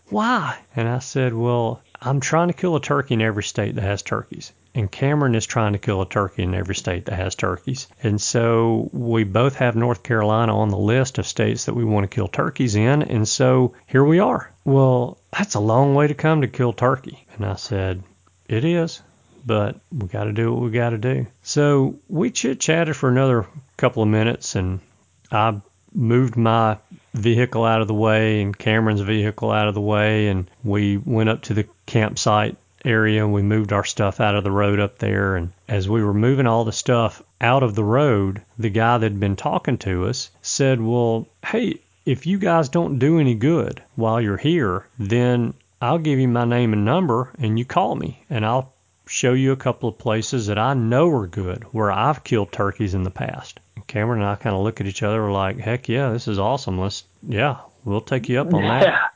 [0.09, 0.59] Why?
[0.77, 4.03] And I said, Well, I'm trying to kill a turkey in every state that has
[4.03, 4.53] turkeys.
[4.75, 7.89] And Cameron is trying to kill a turkey in every state that has turkeys.
[8.03, 12.05] And so we both have North Carolina on the list of states that we want
[12.05, 13.03] to kill turkeys in.
[13.03, 14.51] And so here we are.
[14.65, 17.27] Well, that's a long way to come to kill turkey.
[17.37, 18.03] And I said,
[18.49, 19.03] It is,
[19.45, 21.27] but we got to do what we got to do.
[21.43, 24.81] So we chit chatted for another couple of minutes and
[25.31, 25.61] I
[25.95, 26.79] moved my
[27.15, 31.29] vehicle out of the way and Cameron's vehicle out of the way and we went
[31.29, 34.99] up to the campsite area and we moved our stuff out of the road up
[34.99, 35.37] there.
[35.37, 39.13] And as we were moving all the stuff out of the road, the guy that
[39.13, 43.83] had been talking to us said, Well, hey, if you guys don't do any good
[43.95, 48.25] while you're here, then I'll give you my name and number and you call me
[48.31, 48.73] and I'll
[49.07, 52.95] show you a couple of places that I know are good where I've killed turkeys
[52.95, 53.61] in the past.
[53.87, 55.23] Cameron and I kind of look at each other.
[55.23, 56.79] We're like, heck yeah, this is awesome.
[56.79, 59.13] Let's, yeah, we'll take you up on that.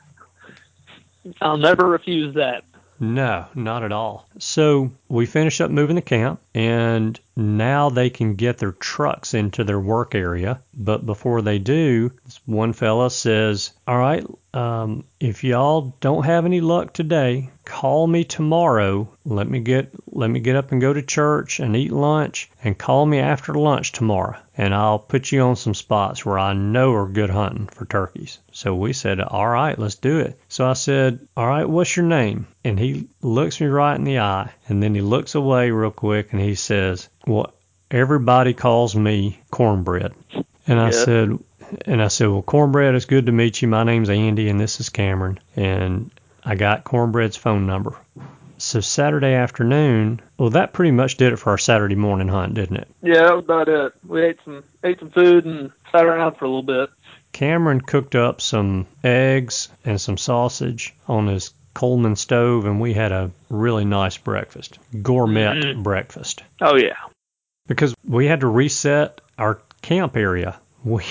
[1.41, 2.65] I'll never refuse that.
[2.99, 4.29] No, not at all.
[4.39, 9.63] So we finish up moving the camp, and now they can get their trucks into
[9.63, 10.63] their work area.
[10.73, 12.13] But before they do,
[12.47, 18.25] one fella says, All right, um, if y'all don't have any luck today, call me
[18.25, 19.07] tomorrow.
[19.27, 22.79] Let me get let me get up and go to church and eat lunch, and
[22.79, 26.95] call me after lunch tomorrow, and I'll put you on some spots where I know
[26.95, 28.39] are good hunting for turkeys.
[28.51, 30.41] So we said, All right, let's do it.
[30.49, 32.47] So I said, All right, what's your name?
[32.65, 36.33] And he looks me right in the eye, and then he looks away real quick,
[36.33, 37.53] and he says, Well,
[37.91, 40.13] everybody calls me cornbread.
[40.67, 40.91] And I Yeah.
[40.91, 41.39] said,
[41.85, 43.69] and I said, well, cornbread, it's good to meet you.
[43.69, 45.39] My name's Andy, and this is Cameron.
[45.57, 46.11] And
[46.45, 47.95] I got cornbread's phone number.
[48.59, 52.77] So Saturday afternoon, well, that pretty much did it for our Saturday morning hunt, didn't
[52.79, 52.89] it?
[53.03, 53.93] Yeah, that was about it.
[54.07, 56.91] We ate some ate some food and sat around for a little bit.
[57.33, 63.13] Cameron cooked up some eggs and some sausage on his Coleman stove, and we had
[63.13, 65.83] a really nice breakfast, gourmet Mhm.
[65.83, 66.43] breakfast.
[66.63, 66.97] Oh yeah.
[67.69, 70.59] because we had to reset our camp area.
[70.85, 71.03] We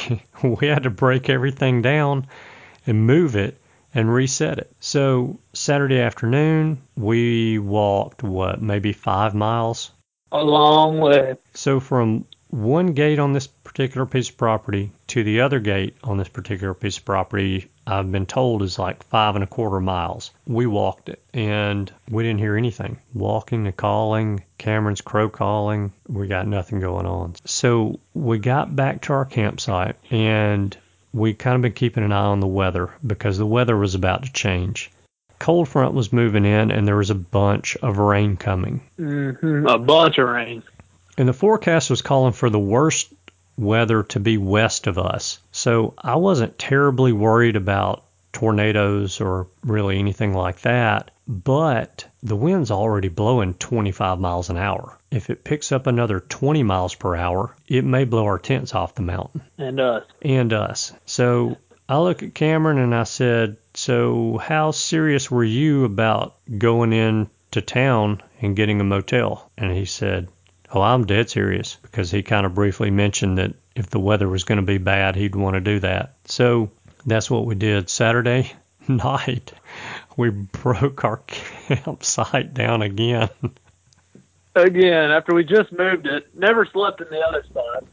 [0.42, 2.26] we had to break everything down
[2.88, 3.60] and move it
[3.94, 4.72] and reset it.
[4.80, 9.92] So Saturday afternoon we walked what maybe 5 miles.
[10.32, 11.36] A long way.
[11.54, 16.18] So from one gate on this particular piece of property to the other gate on
[16.18, 20.32] this particular piece of property, I've been told is like five and a quarter miles.
[20.48, 23.00] We walked it and we didn't hear anything.
[23.14, 27.36] Walking and calling, Cameron's crow calling, we got nothing going on.
[27.46, 30.76] So we got back to our campsite and
[31.14, 34.24] we kind of been keeping an eye on the weather because the weather was about
[34.24, 34.92] to change.
[35.38, 38.82] Cold front was moving in and there was a bunch of rain coming.
[38.98, 40.64] hmm A bunch of rain.
[41.18, 43.14] And the forecast was calling for the worst
[43.58, 45.40] weather to be west of us.
[45.52, 51.12] So I wasn't terribly worried about tornadoes or really anything like that.
[51.28, 55.00] But the wind's already blowing 25 miles an hour.
[55.10, 58.96] If it picks up another 20 miles per hour, it may blow our tents off
[58.96, 60.04] the mountain And us.
[60.22, 60.94] and us.
[61.06, 61.58] So
[61.90, 67.30] I look at Cameron and I said, So how serious were you about going in
[67.52, 69.50] to town and getting a motel?
[69.58, 70.28] And he said,
[70.72, 74.44] Oh, I'm dead serious because he kind of briefly mentioned that if the weather was
[74.44, 76.16] going to be bad, he'd want to do that.
[76.26, 76.72] So
[77.06, 77.90] that's what we did.
[77.90, 78.52] Saturday
[78.88, 79.54] night,
[80.18, 83.30] we broke our campsite down again.
[84.56, 87.84] Again, after we just moved it, never slept in the other spot.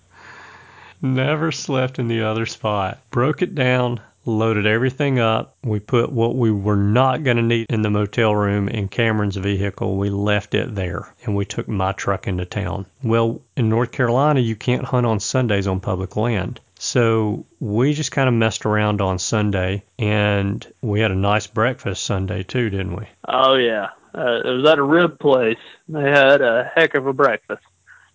[1.00, 3.00] Never slept in the other spot.
[3.10, 5.56] Broke it down, loaded everything up.
[5.62, 9.36] We put what we were not going to need in the motel room in Cameron's
[9.36, 9.96] vehicle.
[9.96, 12.86] We left it there and we took my truck into town.
[13.02, 16.60] Well, in North Carolina, you can't hunt on Sundays on public land.
[16.78, 22.04] So we just kind of messed around on Sunday and we had a nice breakfast
[22.04, 23.06] Sunday too, didn't we?
[23.28, 23.90] Oh yeah.
[24.14, 25.58] Uh, it was at a rib place.
[25.88, 27.62] They had a heck of a breakfast.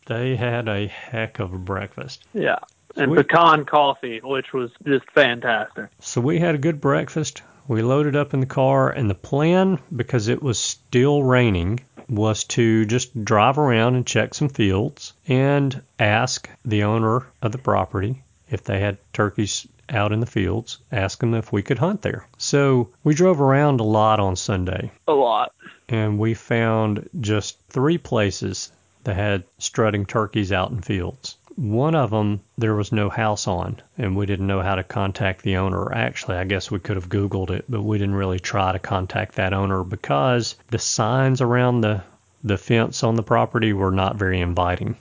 [0.06, 2.24] They had a heck of a breakfast.
[2.34, 2.60] Yeah.
[2.98, 3.28] And Sweet.
[3.28, 5.86] pecan coffee, which was just fantastic.
[6.00, 7.44] So we had a good breakfast.
[7.68, 12.46] We loaded up in the car, and the plan, because it was still raining, was
[12.46, 18.24] to just drive around and check some fields and ask the owner of the property
[18.50, 22.26] if they had turkeys out in the fields, ask them if we could hunt there.
[22.38, 25.54] So we drove around a lot on Sunday, A lot.
[25.90, 28.72] and we found just three places
[29.04, 31.37] that had strutting turkeys out in fields.
[31.58, 35.42] One of them, there was no house on, and we didn't know how to contact
[35.42, 35.92] the owner.
[35.92, 39.34] Actually, I guess we could have Googled it, but we didn't really try to contact
[39.36, 42.04] that owner because the signs around the,
[42.44, 44.98] the fence on the property were not very inviting.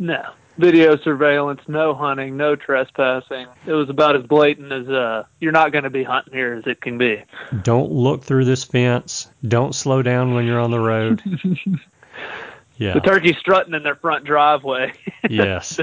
[0.00, 0.20] No.
[0.58, 3.46] Video surveillance, no hunting, no trespassing.
[3.64, 6.66] It was about as blatant as uh you're not going to be hunting here as
[6.66, 7.22] it can be.
[7.62, 9.30] Don't look through this fence.
[9.46, 11.22] Don't slow down when you're on the road.
[12.80, 12.94] Yeah.
[12.94, 14.94] The turkey strutting in their front driveway.
[15.28, 15.78] Yes.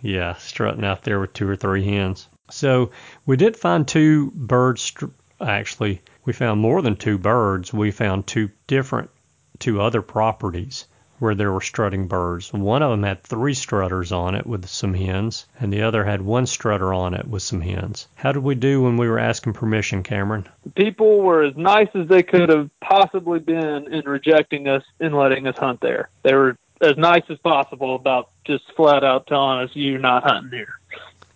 [0.00, 2.28] Yeah, strutting out there with two or three hens.
[2.50, 2.92] So
[3.26, 4.80] we did find two birds.
[4.80, 5.06] Str-
[5.40, 7.72] actually, we found more than two birds.
[7.72, 9.10] We found two different,
[9.58, 10.86] two other properties
[11.20, 12.52] where there were strutting birds.
[12.52, 16.22] One of them had three strutters on it with some hens, and the other had
[16.22, 18.08] one strutter on it with some hens.
[18.16, 20.48] How did we do when we were asking permission, Cameron?
[20.74, 25.46] People were as nice as they could have possibly been in rejecting us and letting
[25.46, 26.08] us hunt there.
[26.22, 30.50] They were as nice as possible about just flat out telling us you're not hunting
[30.50, 30.80] here.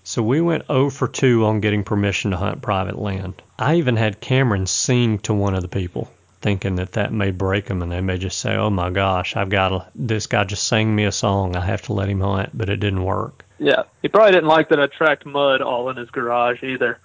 [0.07, 3.40] So we went 0 for 2 on getting permission to hunt private land.
[3.59, 6.11] I even had Cameron sing to one of the people,
[6.44, 9.48] thinking that that may break them and they may just say, oh my gosh, I've
[9.48, 11.57] got to, this guy just sang me a song.
[11.57, 13.46] I have to let him hunt, but it didn't work.
[13.59, 17.00] Yeah, he probably didn't like that I tracked mud all in his garage either.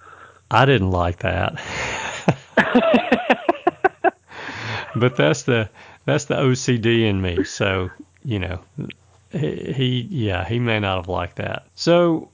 [0.50, 1.54] I didn't like that.
[4.96, 5.70] but that's the
[6.04, 7.44] that's the OCD in me.
[7.44, 7.88] So
[8.22, 8.60] you know,
[9.30, 11.64] he, he yeah he may not have liked that.
[11.76, 12.28] So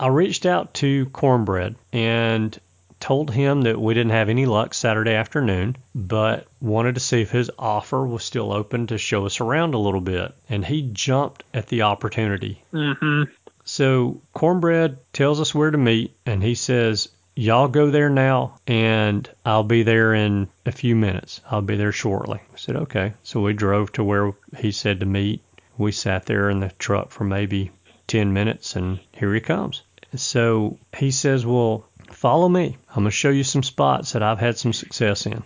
[0.00, 2.58] I reached out to Cornbread and
[3.00, 7.30] told him that we didn't have any luck Saturday afternoon, but wanted to see if
[7.30, 10.34] his offer was still open to show us around a little bit.
[10.48, 12.62] And he jumped at the opportunity.
[12.72, 13.24] Mm-hmm.
[13.64, 19.28] So Cornbread tells us where to meet, and he says, Y'all go there now, and
[19.44, 21.42] I'll be there in a few minutes.
[21.50, 22.38] I'll be there shortly.
[22.38, 23.12] I said, Okay.
[23.22, 25.42] So we drove to where he said to meet.
[25.76, 27.72] We sat there in the truck for maybe
[28.06, 29.82] 10 minutes, and here he comes.
[30.14, 32.76] So he says, Well, follow me.
[32.90, 35.42] I'm going to show you some spots that I've had some success in.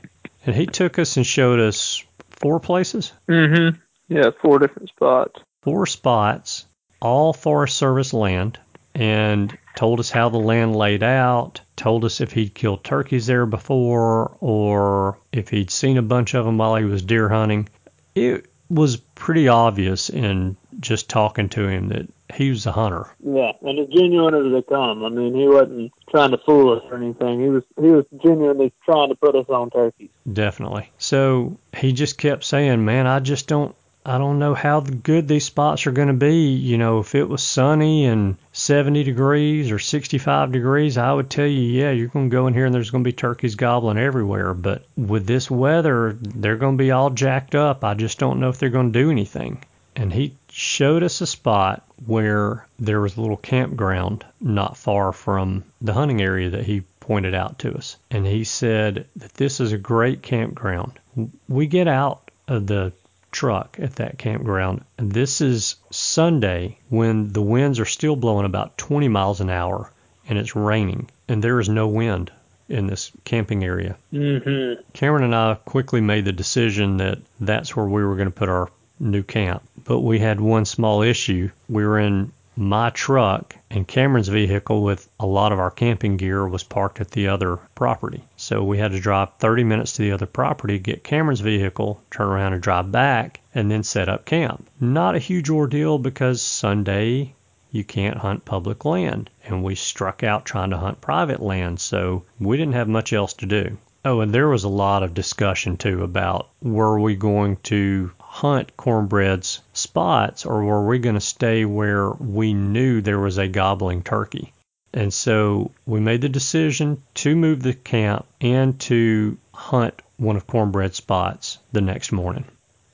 [0.46, 3.79] And he took us and showed us four places, Mm-hmm.
[4.09, 5.40] Yeah, four different spots.
[5.62, 6.66] four spots,
[7.01, 8.59] all Forest Service land,
[8.94, 13.46] and told us how the land laid out, told us if he'd killed turkeys there
[13.46, 17.68] before or if he'd seen a bunch of them while he was deer hunting.
[18.16, 23.07] It was pretty obvious in just talking to him that he was a hunter.
[23.25, 25.05] Yeah, and as genuine as they come.
[25.05, 27.40] I mean, he wasn't trying to fool us or anything.
[27.40, 30.11] He was he was genuinely trying to put us on turkeys.
[30.31, 30.90] Definitely.
[30.99, 35.45] So he just kept saying, "Man, I just don't I don't know how good these
[35.45, 36.55] spots are going to be.
[36.55, 41.47] You know, if it was sunny and 70 degrees or 65 degrees, I would tell
[41.47, 43.99] you, yeah, you're going to go in here and there's going to be turkeys gobbling
[43.99, 44.55] everywhere.
[44.55, 47.85] But with this weather, they're going to be all jacked up.
[47.85, 49.62] I just don't know if they're going to do anything.
[49.95, 55.64] And he showed us a spot where there was a little campground not far from
[55.81, 57.96] the hunting area that he pointed out to us.
[58.11, 61.01] And he said that this is a great campground.
[61.49, 62.92] We get out of the
[63.33, 64.85] truck at that campground.
[64.99, 69.90] And this is Sunday when the winds are still blowing about 20 miles an hour
[70.29, 72.31] and it's raining and there is no wind
[72.68, 73.96] in this camping area.
[74.12, 74.83] Mm-hmm.
[74.92, 78.51] Cameron and I quickly made the decision that that's where we were going to put
[78.51, 78.68] our
[79.01, 79.63] new camp.
[79.85, 81.51] But we had one small issue.
[81.69, 86.47] We were in my truck and Cameron's vehicle with a lot of our camping gear
[86.47, 88.23] was parked at the other property.
[88.37, 92.29] So we had to drive 30 minutes to the other property, get Cameron's vehicle, turn
[92.29, 94.69] around and drive back, and then set up camp.
[94.79, 97.35] Not a huge ordeal because Sunday
[97.71, 99.31] you can't hunt public land.
[99.45, 103.33] And we struck out trying to hunt private land, so we didn't have much else
[103.35, 103.79] to do.
[104.05, 108.77] Oh, and there was a lot of discussion too about were we going to hunt
[108.77, 114.03] cornbread's spots or were we going to stay where we knew there was a gobbling
[114.03, 114.53] turkey?
[114.95, 120.47] And so we made the decision to move the camp and to hunt one of
[120.47, 122.45] cornbread's spots the next morning.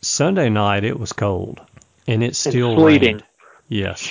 [0.00, 1.60] Sunday night it was cold
[2.06, 3.16] and it still sleeting.
[3.16, 3.24] rained.
[3.68, 4.10] Yes,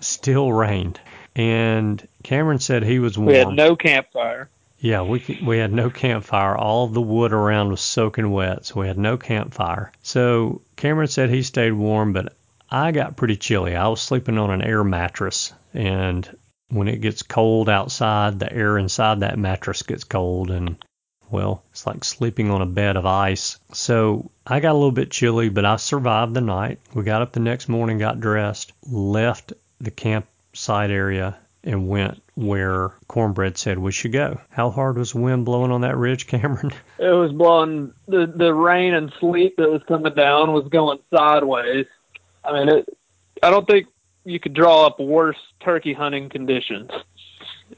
[0.00, 1.00] still rained.
[1.36, 3.28] And Cameron said he was warm.
[3.28, 4.50] We had no campfire.
[4.86, 6.56] Yeah, we we had no campfire.
[6.56, 9.90] All the wood around was soaking wet, so we had no campfire.
[10.00, 12.36] So Cameron said he stayed warm, but
[12.70, 13.74] I got pretty chilly.
[13.74, 16.36] I was sleeping on an air mattress, and
[16.68, 20.76] when it gets cold outside, the air inside that mattress gets cold, and
[21.30, 23.58] well, it's like sleeping on a bed of ice.
[23.72, 26.78] So I got a little bit chilly, but I survived the night.
[26.94, 32.92] We got up the next morning, got dressed, left the campsite area, and went where
[33.08, 34.40] Cornbread said we should go.
[34.50, 36.72] How hard was the wind blowing on that ridge, Cameron?
[36.98, 41.86] It was blowing the the rain and sleet that was coming down was going sideways.
[42.42, 42.98] I mean, it.
[43.42, 43.88] I don't think
[44.24, 46.90] you could draw up worse turkey hunting conditions.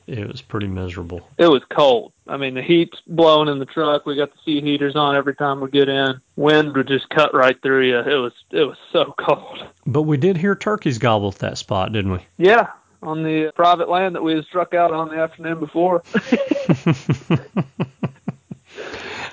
[0.07, 1.29] It was pretty miserable.
[1.37, 2.13] It was cold.
[2.29, 4.07] I mean, the heat's blowing in the truck.
[4.07, 6.21] We got the seat heaters on every time we get in.
[6.37, 7.99] Wind would just cut right through you.
[7.99, 9.67] It was it was so cold.
[9.85, 12.21] But we did hear turkeys gobble at that spot, didn't we?
[12.37, 12.69] Yeah,
[13.03, 16.03] on the private land that we had struck out on the afternoon before,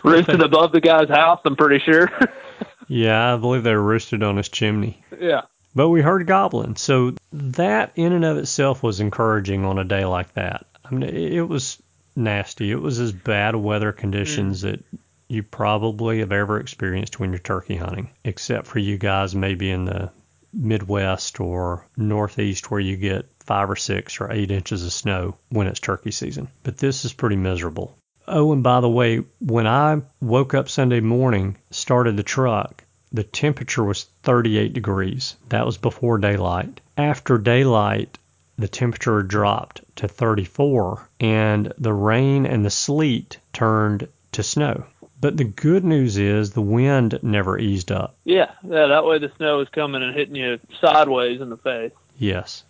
[0.03, 1.41] roosted above the guy's house.
[1.45, 2.11] I'm pretty sure.
[2.87, 5.01] yeah, I believe they were roosted on his chimney.
[5.19, 5.41] yeah.
[5.73, 10.05] But we heard goblins, so that in and of itself was encouraging on a day
[10.05, 10.65] like that.
[10.85, 11.81] I mean, it it was
[12.15, 12.71] nasty.
[12.71, 14.71] It was as bad weather conditions mm.
[14.71, 14.83] that
[15.27, 19.85] you probably have ever experienced when you're turkey hunting, except for you guys maybe in
[19.85, 20.11] the
[20.53, 25.67] Midwest or Northeast where you get five or six or eight inches of snow when
[25.67, 26.47] it's turkey season.
[26.63, 27.95] But this is pretty miserable.
[28.27, 33.23] Oh, and by the way, when I woke up Sunday morning, started the truck, the
[33.23, 35.35] temperature was 38 degrees.
[35.49, 36.81] That was before daylight.
[36.97, 38.17] After daylight,
[38.57, 44.85] the temperature dropped to 34 and the rain and the sleet turned to snow.
[45.21, 48.17] But the good news is the wind never eased up.
[48.25, 48.87] Yeah, yeah.
[48.87, 51.93] That way the snow is coming and hitting you sideways in the face.
[52.17, 52.63] Yes.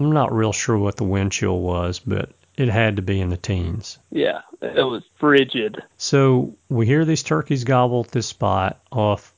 [0.00, 3.28] I'm not real sure what the wind chill was, but it had to be in
[3.28, 3.98] the teens.
[4.10, 5.82] Yeah, it was frigid.
[5.96, 9.32] So we hear these turkeys gobble at this spot off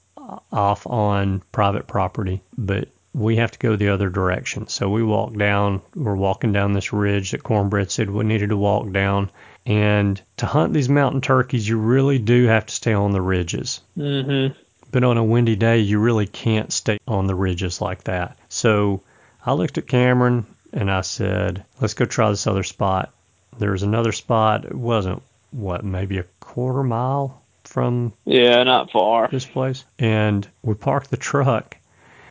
[0.53, 4.69] off on private property, but we have to go the other direction.
[4.69, 8.57] So we walk down, we're walking down this ridge that Cornbread said we needed to
[8.57, 9.31] walk down.
[9.67, 13.81] And to hunt these mountain turkeys, you really do have to stay on the ridges.
[13.99, 14.59] Mm-hmm.
[14.91, 18.39] But on a windy day, you really can't stay on the ridges like that.
[18.49, 19.03] So
[19.45, 23.12] I looked at Cameron and I said, let's go try this other spot.
[23.59, 24.64] There was another spot.
[24.64, 29.28] It wasn't, what, maybe a quarter mile from Yeah, not far.
[29.28, 29.84] this place.
[29.99, 31.76] And we parked the truck.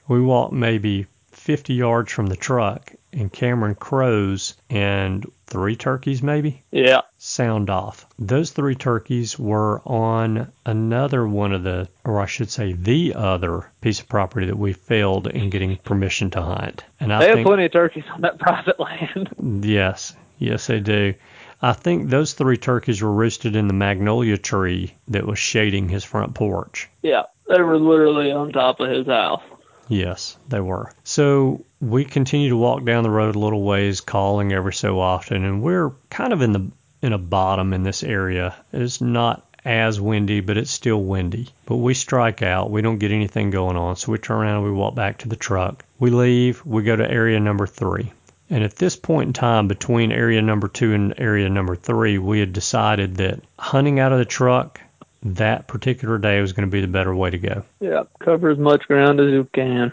[0.08, 6.64] We walked maybe 50 yards from the truck, and Cameron crows and three turkeys maybe
[6.72, 7.02] Yeah.
[7.18, 8.06] sound off.
[8.18, 13.70] Those three turkeys were on another one of the, or I should say, the other
[13.82, 16.86] piece of property that we failed in getting permission to hunt.
[17.00, 19.64] And I They have think, plenty of turkeys on that private land.
[19.66, 21.14] yes, yes, they do.
[21.62, 26.04] I think those three turkeys were roosted in the magnolia tree that was shading his
[26.04, 26.90] front porch.
[27.02, 27.24] yeah.
[27.48, 29.42] They were literally on top of his house.
[29.92, 30.94] Yes, they were.
[31.04, 35.44] So we continue to walk down the road a little ways, calling every so often,
[35.44, 36.72] and we're kind of in the
[37.02, 38.56] in a bottom in this area.
[38.72, 41.50] It's not as windy, but it's still windy.
[41.66, 42.72] But we strike out.
[42.72, 45.28] We don't get anything going on, so we turn around and we walk back to
[45.28, 45.84] the truck.
[46.00, 46.66] We leave.
[46.66, 48.14] We go to area number three.
[48.50, 52.40] And at this point in time, between area number two and area number three, we
[52.40, 54.80] had decided that hunting out of the truck
[55.24, 57.64] that particular day was going to be the better way to go.
[57.80, 58.04] Yeah.
[58.20, 59.92] Cover as much ground as you can.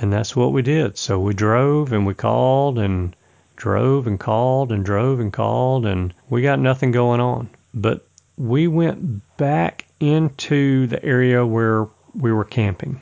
[0.00, 0.98] And that's what we did.
[0.98, 3.14] So we drove and we called and
[3.56, 7.48] drove and called and drove and called and we got nothing going on.
[7.72, 8.06] But
[8.36, 13.00] we went back into the area where we were camping.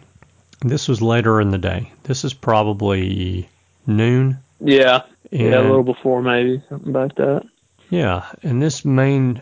[0.60, 1.90] This was later in the day.
[2.04, 3.48] This is probably
[3.86, 4.38] noon.
[4.60, 5.02] Yeah.
[5.30, 7.44] Yeah, a little before maybe, something like that.
[7.88, 9.40] Yeah, and this main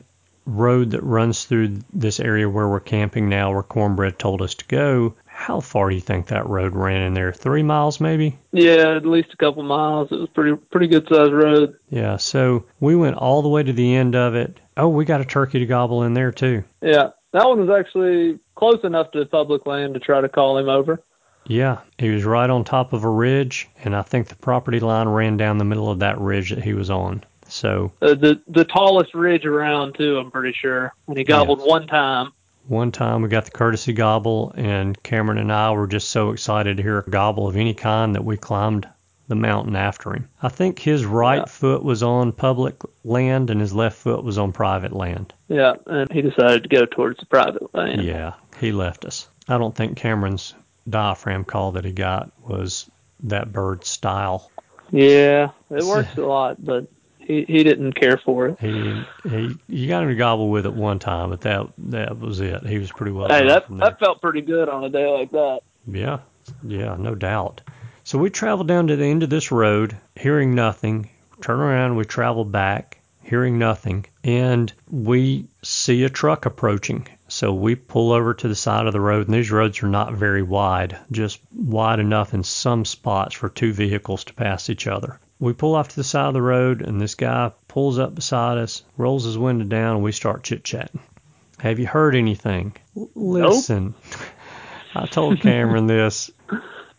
[0.50, 4.64] road that runs through this area where we're camping now, where Cornbread told us to
[4.66, 7.32] go, how far do you think that road ran in there?
[7.32, 8.38] Three miles maybe?
[8.52, 10.08] Yeah, at least a couple miles.
[10.10, 11.76] It was pretty pretty good sized road.
[11.88, 14.60] Yeah, so we went all the way to the end of it.
[14.76, 16.64] Oh, we got a turkey to gobble in there too.
[16.82, 17.10] Yeah.
[17.32, 21.02] That one was actually close enough to public land to try to call him over.
[21.46, 25.08] Yeah, he was right on top of a ridge, and I think the property line
[25.08, 27.24] ran down the middle of that ridge that he was on.
[27.50, 30.94] So Uh, the the tallest ridge around too, I'm pretty sure.
[31.08, 31.68] And he gobbled Yes.
[31.68, 32.32] one time.
[32.68, 36.76] One time we got the courtesy gobble, and Cameron and I were just so excited
[36.76, 38.86] to hear a gobble of any kind that we climbed
[39.26, 40.28] the mountain after him.
[40.42, 41.44] I think his right Yeah.
[41.46, 45.32] foot was on public land and his left foot was on private land.
[45.48, 48.02] Yeah, and he decided to go towards the private land.
[48.02, 49.28] Yeah, he left us.
[49.48, 50.54] I don't think Cameron's
[50.88, 52.88] diaphragm call that he got was
[53.24, 54.50] that bird style.
[54.92, 56.86] Yeah, it works a lot, but
[57.30, 58.60] he he didn't care for it.
[58.60, 62.40] He he you got him to gobble with it one time, but that that was
[62.40, 62.66] it.
[62.66, 63.28] He was pretty well.
[63.28, 65.60] Hey, that that felt pretty good on a day like that.
[65.86, 66.18] Yeah,
[66.64, 67.60] yeah, no doubt.
[68.04, 71.10] So we traveled down to the end of this road, hearing nothing.
[71.40, 77.06] Turn around, we travel back, hearing nothing, and we see a truck approaching.
[77.28, 80.14] So we pull over to the side of the road, and these roads are not
[80.14, 85.20] very wide, just wide enough in some spots for two vehicles to pass each other.
[85.40, 88.58] We pull off to the side of the road, and this guy pulls up beside
[88.58, 91.00] us, rolls his window down, and we start chit chatting.
[91.60, 92.74] Have you heard anything?
[93.14, 93.94] Listen,
[94.94, 96.30] I told Cameron this.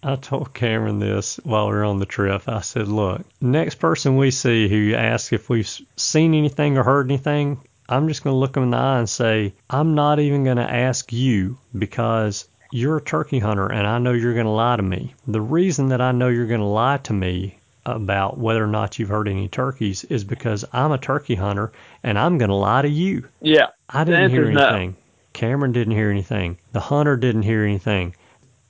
[0.04, 2.44] I told Cameron this while we were on the trip.
[2.48, 7.06] I said, look, next person we see who asks if we've seen anything or heard
[7.06, 10.44] anything, I'm just going to look them in the eye and say, I'm not even
[10.44, 14.52] going to ask you because you're a turkey hunter and I know you're going to
[14.52, 15.14] lie to me.
[15.28, 19.00] The reason that I know you're going to lie to me about whether or not
[19.00, 21.72] you've heard any turkeys is because I'm a turkey hunter
[22.04, 23.28] and I'm going to lie to you.
[23.42, 24.68] Yeah, I didn't hear answer's no.
[24.68, 24.98] anything.
[25.34, 26.58] Cameron didn't hear anything.
[26.74, 28.16] The hunter didn't hear anything.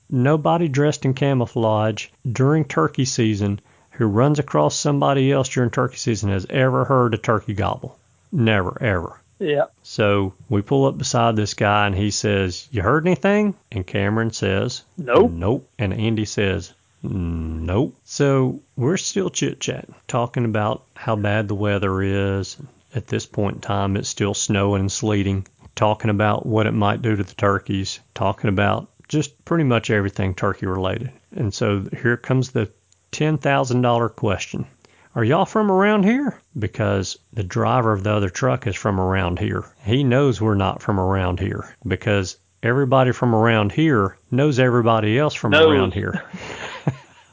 [0.08, 3.60] Nobody dressed in camouflage during turkey season
[3.92, 7.98] who runs across somebody else during turkey season has ever heard a turkey gobble.
[8.30, 9.20] Never, ever.
[9.38, 9.66] Yeah.
[9.82, 13.54] So we pull up beside this guy and he says, You heard anything?
[13.70, 15.32] And Cameron says, Nope.
[15.32, 15.68] Nope.
[15.78, 17.96] And Andy says, Hmm, nope.
[18.04, 22.56] So we're still chit chatting, talking about how bad the weather is.
[22.94, 27.02] At this point in time, it's still snowing and sleeting, talking about what it might
[27.02, 31.10] do to the turkeys, talking about just pretty much everything turkey related.
[31.34, 32.70] And so here comes the
[33.12, 34.66] $10,000 question.
[35.14, 36.40] Are y'all from around here?
[36.58, 39.64] Because the driver of the other truck is from around here.
[39.84, 45.34] He knows we're not from around here because everybody from around here knows everybody else
[45.34, 45.66] from Knows.
[45.66, 46.22] around here.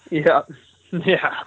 [0.10, 0.42] Yeah.
[0.92, 1.44] Yeah.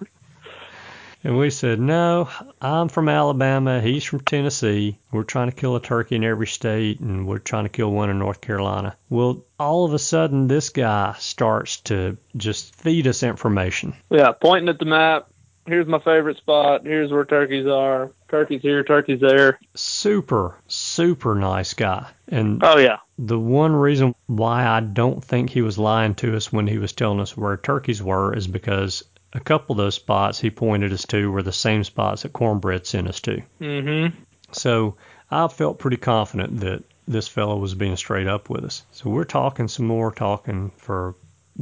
[1.25, 2.29] And we said, No,
[2.61, 3.81] I'm from Alabama.
[3.81, 4.99] He's from Tennessee.
[5.11, 8.11] We're trying to kill a turkey in every state, and we're trying to kill one
[8.11, 8.97] in North Carolina.
[9.09, 13.95] Well, all of a sudden, this guy starts to just feed us information.
[14.11, 14.33] Yeah.
[14.33, 15.29] Pointing at the map.
[15.67, 16.85] Here's my favorite spot.
[16.85, 18.11] Here's where turkeys are.
[18.29, 19.61] Turkeys here, turkeys there.
[19.75, 22.09] Super, super nice guy.
[22.29, 22.99] And Oh yeah.
[23.19, 26.93] the one reason why I don't think he was lying to us when he was
[26.93, 29.05] telling us where turkeys were is because
[29.35, 32.87] a couple of those spots he pointed us to were the same spots that Cornbread
[32.87, 33.41] sent us to.
[33.61, 34.13] Mhm.
[34.51, 34.97] So
[35.31, 38.85] I felt pretty confident that this fellow was being straight up with us.
[38.93, 41.15] So we're talking some more, talking for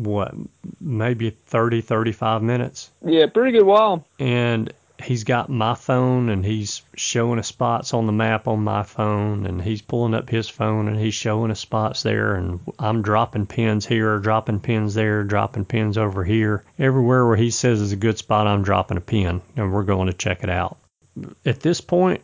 [0.06, 0.34] what,
[0.80, 2.90] maybe 30, 35 minutes.
[3.04, 3.26] Yeah.
[3.26, 4.06] Pretty good while.
[4.18, 4.72] And
[5.02, 9.46] he's got my phone and he's showing us spots on the map on my phone
[9.46, 13.46] and he's pulling up his phone and he's showing us spots there and I'm dropping
[13.46, 16.64] pins here, dropping pins there, dropping pins over here.
[16.78, 20.06] Everywhere where he says is a good spot, I'm dropping a pin and we're going
[20.06, 20.78] to check it out.
[21.44, 22.22] At this point,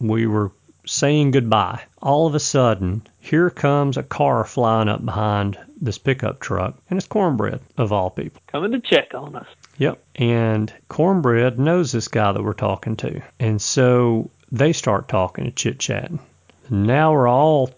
[0.00, 0.52] we were
[0.86, 1.82] saying goodbye.
[2.02, 6.98] All of a sudden, here comes a car flying up behind this pickup truck and
[6.98, 8.42] it's cornbread of all people.
[8.48, 9.46] Coming to check on us.
[9.78, 10.04] Yep.
[10.16, 13.22] And Cornbread knows this guy that we're talking to.
[13.40, 16.20] And so they start talking and chit chatting.
[16.68, 17.70] Now we're all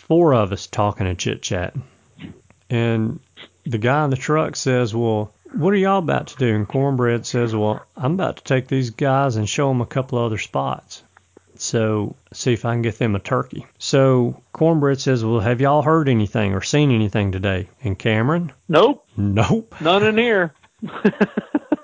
[0.00, 1.82] four of us talking and chit chatting.
[2.68, 3.20] And
[3.64, 6.54] the guy in the truck says, Well, what are y'all about to do?
[6.54, 10.18] And Cornbread says, Well, I'm about to take these guys and show them a couple
[10.18, 11.02] of other spots.
[11.56, 13.66] So see if I can get them a turkey.
[13.78, 17.68] So Cornbread says, Well, have y'all heard anything or seen anything today?
[17.82, 19.06] And Cameron, Nope.
[19.16, 19.74] Nope.
[19.80, 20.52] None in here.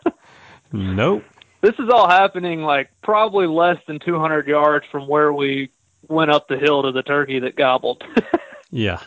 [0.72, 1.24] Nope.
[1.62, 5.70] This is all happening like probably less than 200 yards from where we
[6.08, 8.02] went up the hill to the turkey that gobbled.
[8.72, 9.00] Yeah,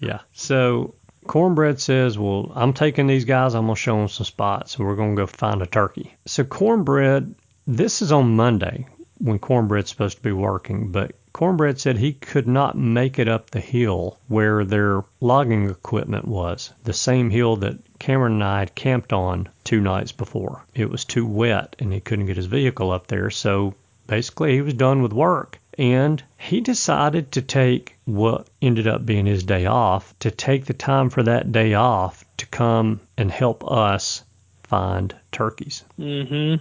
[0.00, 0.22] yeah.
[0.32, 0.96] So
[1.28, 3.54] Cornbread says, "Well, I'm taking these guys.
[3.54, 7.32] I'm gonna show them some spots, and we're gonna go find a turkey." So Cornbread,
[7.64, 8.88] this is on Monday
[9.18, 13.50] when Cornbread's supposed to be working, but Cornbread said he could not make it up
[13.50, 18.74] the hill where their logging equipment was, the same hill that Cameron and I had
[18.74, 20.64] camped on two nights before.
[20.74, 23.74] It was too wet, and he couldn't get his vehicle up there, so
[24.06, 29.26] basically he was done with work and he decided to take what ended up being
[29.26, 33.68] his day off to take the time for that day off to come and help
[33.70, 34.22] us
[34.62, 36.60] find turkeys mhm.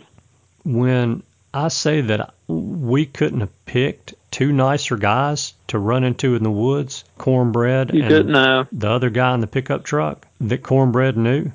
[0.63, 1.21] when
[1.53, 6.51] i say that we couldn't have picked two nicer guys to run into in the
[6.51, 8.65] woods cornbread You and didn't know.
[8.71, 11.51] the other guy in the pickup truck that cornbread knew.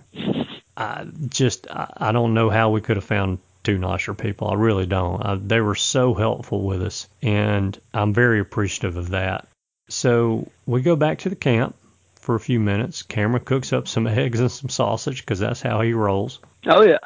[0.76, 4.48] I just I, I don't know how we could have found two nicer people.
[4.48, 5.20] I really don't.
[5.20, 9.48] I, they were so helpful with us and i'm very appreciative of that.
[9.88, 11.74] So we go back to the camp
[12.14, 13.02] for a few minutes.
[13.02, 16.38] Cameron cooks up some eggs and some sausage because that's how he rolls.
[16.66, 16.98] Oh yeah.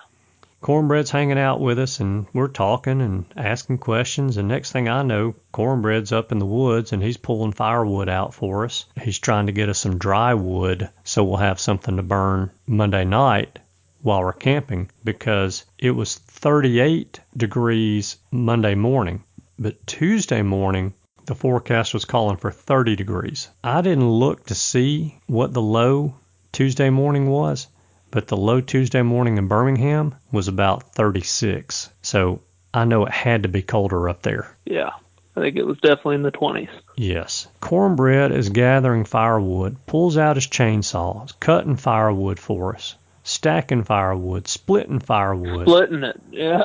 [0.63, 5.03] Cornbread's hanging out with us and we're talking and asking questions and next thing I
[5.03, 8.87] know, Cornbread's up in the woods and he's pulling firewood out for us.
[9.01, 13.05] He's trying to get us some dry wood so we'll have something to burn Monday
[13.05, 13.59] night
[14.03, 19.25] while we're camping because it was 38 degrees Monday morning,
[19.59, 20.95] but Tuesday morning
[21.27, 23.49] the forecast was calling for 30 degrees.
[23.65, 26.15] I didn't look to see what the low
[26.53, 27.67] Tuesday morning was,
[28.13, 31.91] but the low Tuesday morning in Birmingham was about 36.
[32.03, 32.43] So
[32.73, 34.57] I know it had to be colder up there.
[34.65, 34.91] Yeah.
[35.35, 36.69] I think it was definitely in the 20s.
[36.97, 37.49] Yes.
[37.61, 44.47] Cornbread is gathering firewood, pulls out his chainsaw, is cutting firewood for us, stacking firewood,
[44.47, 45.67] splitting firewood.
[45.67, 46.21] Splitting it.
[46.31, 46.65] Yeah.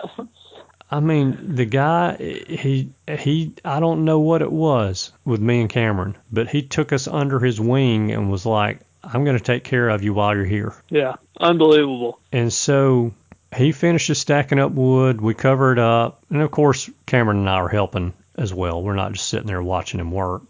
[0.92, 5.70] I mean, the guy, he, he, I don't know what it was with me and
[5.70, 8.80] Cameron, but he took us under his wing and was like,
[9.12, 10.74] I'm going to take care of you while you're here.
[10.90, 11.16] Yeah.
[11.40, 12.20] Unbelievable.
[12.32, 13.14] And so
[13.56, 15.22] he finishes stacking up wood.
[15.22, 16.24] We cover it up.
[16.30, 18.84] And of course, Cameron and I are helping as well.
[18.84, 20.44] We're not just sitting there watching him work.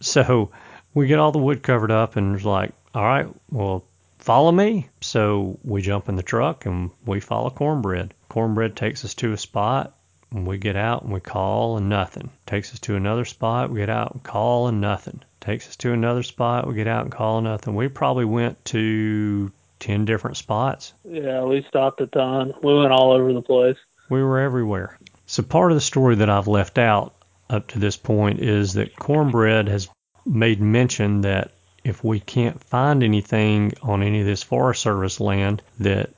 [0.00, 0.50] So
[0.94, 3.84] we get all the wood covered up and it's like, all right, well,
[4.18, 4.88] follow me.
[5.00, 8.12] So we jump in the truck and we follow Cornbread.
[8.28, 9.94] Cornbread takes us to a spot
[10.30, 12.30] And we get out and we call and nothing.
[12.46, 13.70] Takes us to another spot.
[13.70, 15.22] We get out and call and nothing.
[15.40, 16.66] Takes us to another spot.
[16.66, 17.74] We get out and call nothing.
[17.74, 20.92] We probably went to 10 different spots.
[21.04, 22.54] Yeah, we stopped a ton.
[22.62, 23.76] We went all over the place.
[24.10, 24.98] We were everywhere.
[25.26, 27.14] So part of the story that I've left out
[27.50, 29.88] up to this point is that Cornbread has
[30.26, 31.52] made mention that
[31.84, 36.10] if we can't find anything on any of this Forest Service land, that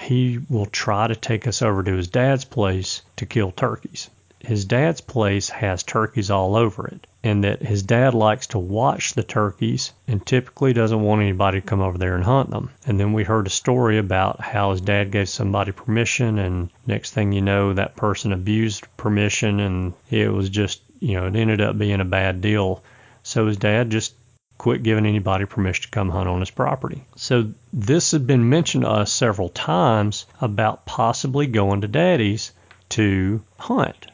[0.00, 4.08] he will try to take us over to his dad's place to kill turkeys.
[4.40, 9.12] His dad's place has turkeys all over it, and that his dad likes to watch
[9.14, 12.70] the turkeys and typically doesn't want anybody to come over there and hunt them.
[12.86, 17.12] And then we heard a story about how his dad gave somebody permission, and next
[17.12, 21.60] thing you know, that person abused permission, and it was just, you know, it ended
[21.60, 22.82] up being a bad deal.
[23.22, 24.14] So his dad just
[24.56, 27.04] quit giving anybody permission to come hunt on his property.
[27.14, 32.52] So this had been mentioned to us several times about possibly going to daddy's
[32.90, 34.10] to hunt.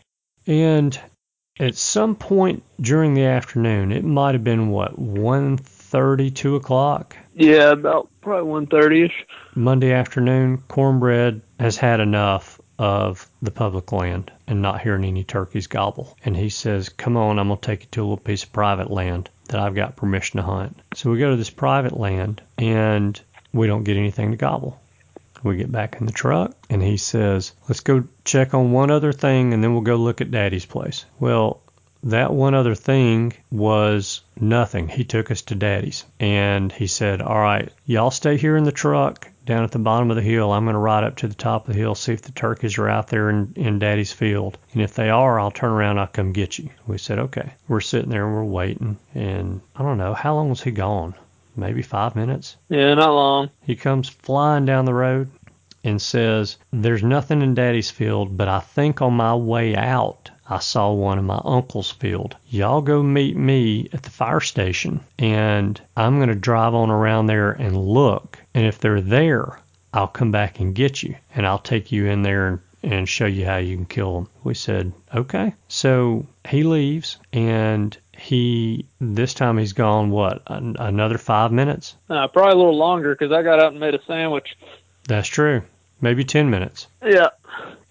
[0.46, 1.00] And
[1.60, 7.16] at some point during the afternoon, it might have been what, 1.30, 2 o'clock?
[7.34, 9.26] Yeah, about probably one thirty ish.
[9.54, 15.66] Monday afternoon, Cornbread has had enough of the public land and not hearing any turkeys
[15.66, 16.16] gobble.
[16.24, 18.52] And he says, Come on, I'm going to take you to a little piece of
[18.52, 20.80] private land that I've got permission to hunt.
[20.94, 23.20] So we go to this private land and
[23.52, 24.80] we don't get anything to gobble.
[25.44, 29.12] We get back in the truck and he says, Let's go check on one other
[29.12, 31.04] thing and then we'll go look at Daddy's place.
[31.20, 31.60] Well,
[32.04, 34.88] that one other thing was nothing.
[34.88, 38.72] He took us to Daddy's and he said, All right, y'all stay here in the
[38.72, 40.52] truck down at the bottom of the hill.
[40.52, 42.78] I'm going to ride up to the top of the hill, see if the turkeys
[42.78, 44.58] are out there in, in Daddy's field.
[44.72, 46.70] And if they are, I'll turn around, I'll come get you.
[46.86, 47.52] We said, Okay.
[47.68, 48.98] We're sitting there and we're waiting.
[49.14, 51.14] And I don't know, how long was he gone?
[51.56, 52.56] Maybe five minutes?
[52.68, 53.50] Yeah, not long.
[53.62, 55.30] He comes flying down the road
[55.84, 60.58] and says, There's nothing in Daddy's field, but I think on my way out, I
[60.58, 62.36] saw one in my uncle's field.
[62.48, 67.26] Y'all go meet me at the fire station, and I'm going to drive on around
[67.26, 68.38] there and look.
[68.54, 69.60] And if they're there,
[69.92, 73.26] I'll come back and get you, and I'll take you in there and, and show
[73.26, 74.28] you how you can kill them.
[74.42, 75.54] We said, Okay.
[75.68, 81.96] So he leaves, and he, this time he's gone, what, an, another five minutes?
[82.08, 84.56] Uh, probably a little longer because I got out and made a sandwich.
[85.08, 85.62] That's true.
[86.00, 86.86] Maybe 10 minutes.
[87.04, 87.28] Yeah.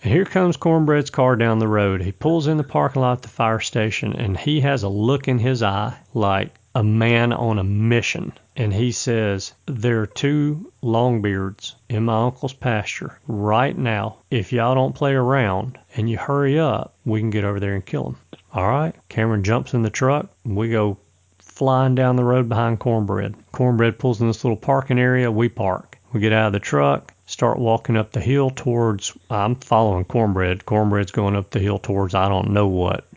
[0.04, 2.02] And here comes Cornbread's car down the road.
[2.02, 5.28] He pulls in the parking lot at the fire station and he has a look
[5.28, 8.34] in his eye like a man on a mission.
[8.56, 14.18] And he says, There are two longbeards in my uncle's pasture right now.
[14.30, 17.86] If y'all don't play around and you hurry up, we can get over there and
[17.86, 18.18] kill them.
[18.54, 18.96] All right.
[19.10, 20.30] Cameron jumps in the truck.
[20.46, 20.98] We go
[21.40, 23.36] flying down the road behind Cornbread.
[23.52, 25.32] Cornbread pulls in this little parking area.
[25.32, 25.98] We park.
[26.12, 30.66] We get out of the truck start walking up the hill towards I'm following Cornbread.
[30.66, 33.08] Cornbread's going up the hill towards I don't know what.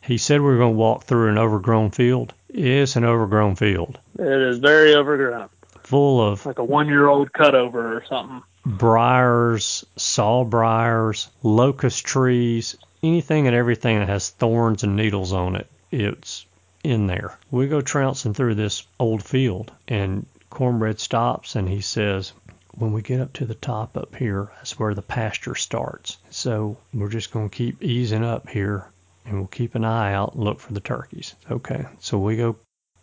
[0.00, 2.32] He said we were going to walk through an overgrown field.
[2.56, 3.98] It's an overgrown field.
[4.18, 5.50] It is very overgrown.
[5.82, 8.42] Full of like a one year old cutover or something.
[8.64, 15.70] Briars, sawbriars, locust trees, anything and everything that has thorns and needles on it.
[15.90, 16.46] It's
[16.82, 17.38] in there.
[17.50, 22.32] We go trouncing through this old field and Cornbread stops and he says,
[22.72, 26.16] when we get up to the top up here, that's where the pasture starts.
[26.30, 28.88] So we're just going to keep easing up here
[29.26, 31.34] and we'll keep an eye out and look for the turkeys.
[31.50, 32.56] Okay, so we go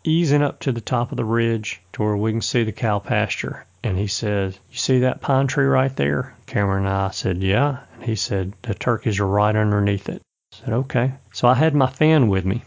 [0.04, 2.98] easing up to the top of the ridge to where we can see the cow
[2.98, 3.64] pasture.
[3.82, 6.34] And he says, You see that pine tree right there?
[6.46, 7.80] Cameron and I said, Yeah.
[7.94, 10.22] And he said, The turkeys are right underneath it.
[10.52, 11.12] I said, Okay.
[11.32, 12.62] So I had my fan with me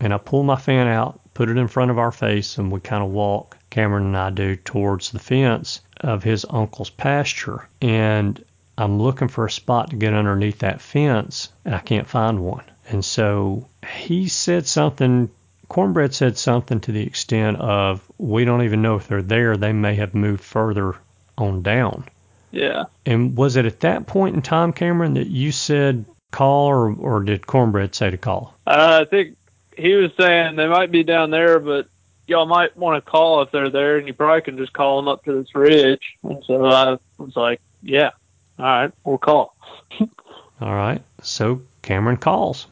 [0.00, 2.80] and I pulled my fan out, put it in front of our face, and we
[2.80, 7.68] kind of walk, Cameron and I do, towards the fence of his uncle's pasture.
[7.80, 8.42] And
[8.76, 12.64] I'm looking for a spot to get underneath that fence, and I can't find one.
[12.88, 15.30] And so he said something,
[15.68, 19.56] Cornbread said something to the extent of, We don't even know if they're there.
[19.56, 20.94] They may have moved further
[21.36, 22.04] on down.
[22.50, 22.84] Yeah.
[23.04, 27.22] And was it at that point in time, Cameron, that you said call, or, or
[27.22, 28.54] did Cornbread say to call?
[28.66, 29.36] Uh, I think
[29.76, 31.88] he was saying they might be down there, but
[32.26, 35.08] y'all might want to call if they're there, and you probably can just call them
[35.08, 36.16] up to this ridge.
[36.22, 38.10] And so I was like, yeah,
[38.58, 39.56] all right, we'll call.
[40.00, 41.02] all right.
[41.22, 42.66] So Cameron calls,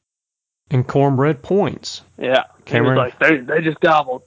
[0.70, 2.02] and Cornbread points.
[2.18, 2.44] Yeah.
[2.64, 4.22] Cameron, like they they just gobbled.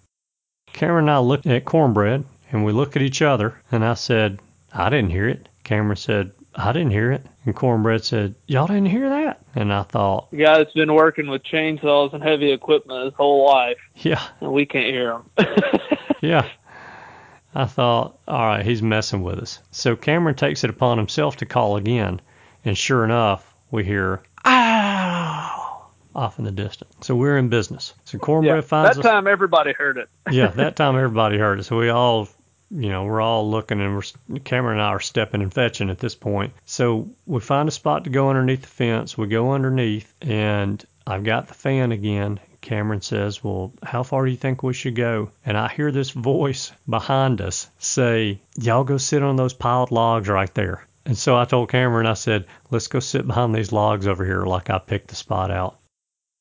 [0.74, 4.40] Cameron and I looked at Cornbread, and we looked at each other, and I said,
[4.72, 5.50] I didn't hear it.
[5.64, 7.26] Cameron said, I didn't hear it.
[7.46, 9.42] And Cornbread said, Y'all didn't hear that?
[9.56, 13.46] And I thought, The guy that's been working with chainsaws and heavy equipment his whole
[13.46, 15.24] life, Yeah, and we can't hear him.
[16.22, 16.48] yeah.
[17.56, 19.60] I thought, all right, he's messing with us.
[19.72, 22.22] So Cameron takes it upon himself to call again.
[22.64, 24.89] And sure enough, we hear, ah!
[26.16, 26.93] Off in the distance.
[27.01, 27.93] So we're in business.
[28.05, 29.12] So cornbread Yeah, finds that us.
[29.12, 30.10] time everybody heard it.
[30.32, 31.64] yeah, that time everybody heard it.
[31.64, 32.28] So we all,
[32.72, 35.99] you know, we're all looking and we're Cameron and I are stepping and fetching at
[35.99, 36.53] this point.
[36.66, 39.18] So we find a spot to go underneath the fence.
[39.18, 42.39] We go underneath, and I've got the fan again.
[42.62, 46.12] Cameron says, "Well, how far do you think we should go?" And I hear this
[46.12, 51.38] voice behind us say, "Y'all go sit on those piled logs right there." And so
[51.38, 54.78] I told Cameron, I said, "Let's go sit behind these logs over here, like I
[54.78, 55.78] picked the spot out."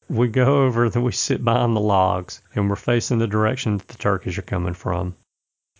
[0.08, 3.88] We go over, then we sit behind the logs, and we're facing the direction that
[3.88, 5.16] the turkeys are coming from.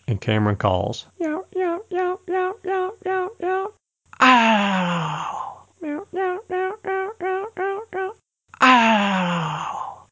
[0.07, 3.73] And Cameron calls, Yow, yow, yow, yow, yow, yow, yow.
[4.21, 5.65] Ow!
[5.81, 8.15] Meow, meow, meow, meow, meow, meow, meow.
[8.61, 10.05] Ow!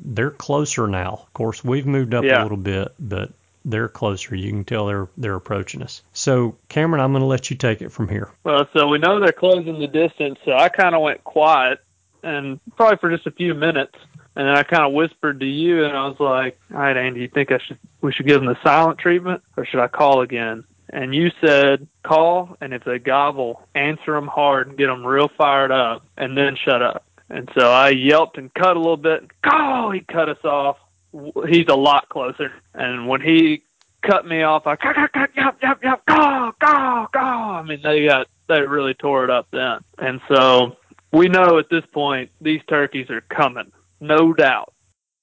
[0.00, 1.20] They're closer now.
[1.26, 3.32] Of course, we've moved up a little bit, but
[3.64, 4.34] they're closer.
[4.34, 6.02] You can tell they're they're approaching us.
[6.12, 8.32] So, Cameron, I'm going to let you take it from here.
[8.44, 11.80] Well, so we know they're closing the distance, so I kind of went quiet,
[12.24, 13.94] and probably for just a few minutes,
[14.36, 17.20] and then I kind of whispered to you, and I was like, "All right, Andy,
[17.20, 20.22] you think I should we should give them the silent treatment, or should I call
[20.22, 25.06] again?" And you said, "Call, and if they gobble, answer them hard and get them
[25.06, 28.96] real fired up, and then shut up." And so I yelped and cut a little
[28.96, 29.30] bit.
[29.42, 29.90] Call!
[29.90, 30.76] He cut us off.
[31.48, 33.62] He's a lot closer, and when he
[34.04, 34.66] cut me off.
[34.66, 37.20] I cut, cut, cut, yep, yep, yep, go, go, go.
[37.20, 40.76] I mean, they got they really tore it up then, and so
[41.14, 44.72] we know at this point these turkeys are coming, no doubt.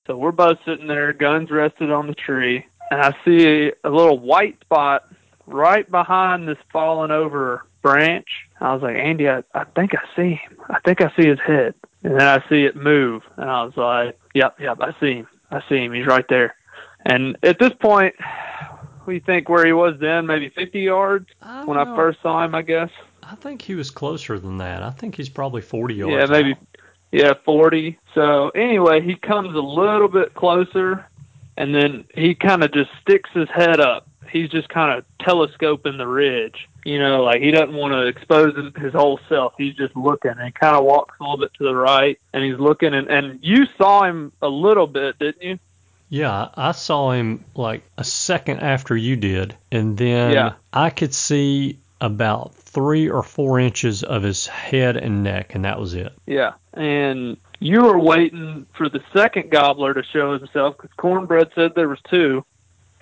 [0.07, 4.19] So we're both sitting there, guns rested on the tree, and I see a little
[4.19, 5.03] white spot
[5.45, 8.27] right behind this fallen over branch.
[8.59, 10.57] I was like, Andy, I, I think I see him.
[10.69, 11.75] I think I see his head.
[12.03, 15.27] And then I see it move, and I was like, Yep, yep, I see him.
[15.51, 15.93] I see him.
[15.93, 16.55] He's right there.
[17.05, 18.15] And at this point,
[19.05, 22.55] we think where he was then, maybe 50 yards oh, when I first saw him,
[22.55, 22.89] I guess.
[23.24, 24.84] I think he was closer than that.
[24.84, 26.13] I think he's probably 40 yards.
[26.13, 26.51] Yeah, maybe.
[26.53, 26.57] out.
[27.11, 27.99] Yeah, 40.
[28.15, 31.05] So anyway, he comes a little bit closer,
[31.57, 34.07] and then he kind of just sticks his head up.
[34.32, 36.69] He's just kind of telescoping the ridge.
[36.86, 39.53] You know, like he doesn't want to expose his- whole self.
[39.57, 42.43] He's just looking, and he kind of walks a little bit to the right, and
[42.43, 42.93] he's looking.
[42.93, 45.59] And, and you saw him a little bit, didn't you?
[46.09, 50.53] Yeah, I saw him like a second after you did, and then Yeah.
[50.74, 55.80] I could see about three or four inches of his head and neck, and that
[55.80, 56.12] was it.
[56.26, 56.54] Yeah.
[56.74, 61.88] And you were waiting for the second gobbler to show himself because Cornbread said there
[61.88, 62.43] was two,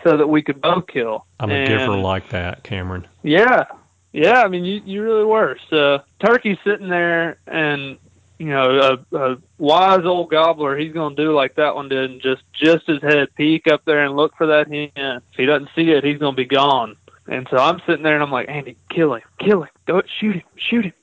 [0.04, 1.26] so that we could both kill.
[1.40, 3.08] I'm a giver like that, Cameron.
[3.24, 3.66] Yeah,
[4.12, 4.42] yeah.
[4.42, 5.58] I mean, you you really were.
[5.70, 7.98] So Turkey's sitting there, and
[8.38, 12.22] you know, a, a wise old gobbler, he's gonna do like that one did, and
[12.22, 14.92] just just his head peek up there and look for that hen.
[14.96, 16.96] If he doesn't see it, he's gonna be gone.
[17.30, 20.36] And so I'm sitting there, and I'm like, Andy, kill him, kill him, go shoot
[20.36, 20.94] him, shoot him.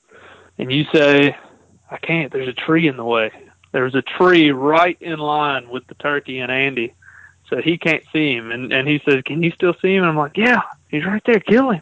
[0.57, 1.35] And you say,
[1.89, 2.31] I can't.
[2.31, 3.31] There's a tree in the way.
[3.71, 6.93] There's a tree right in line with the turkey and Andy.
[7.49, 8.51] So he can't see him.
[8.51, 10.03] And, and he says, Can you still see him?
[10.03, 11.39] And I'm like, Yeah, he's right there.
[11.39, 11.81] Kill him.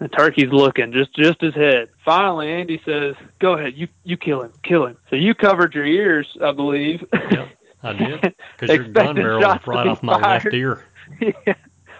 [0.00, 1.88] The turkey's looking, just just his head.
[2.04, 5.86] Finally, Andy says, "Go ahead, you you kill him, kill him." So you covered your
[5.86, 7.04] ears, I believe.
[7.12, 7.48] Yep,
[7.82, 8.34] I did.
[8.56, 10.84] Because your gun barrel was right off my left ear.
[11.20, 11.54] yeah.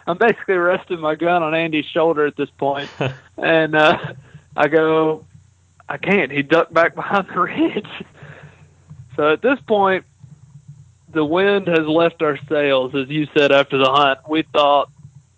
[0.08, 2.88] I'm basically resting my gun on Andy's shoulder at this point,
[3.36, 4.14] and uh,
[4.56, 5.26] I go,
[5.86, 7.86] "I can't." He ducked back behind the ridge.
[9.16, 10.06] So at this point,
[11.12, 14.20] the wind has left our sails, as you said after the hunt.
[14.26, 14.90] We thought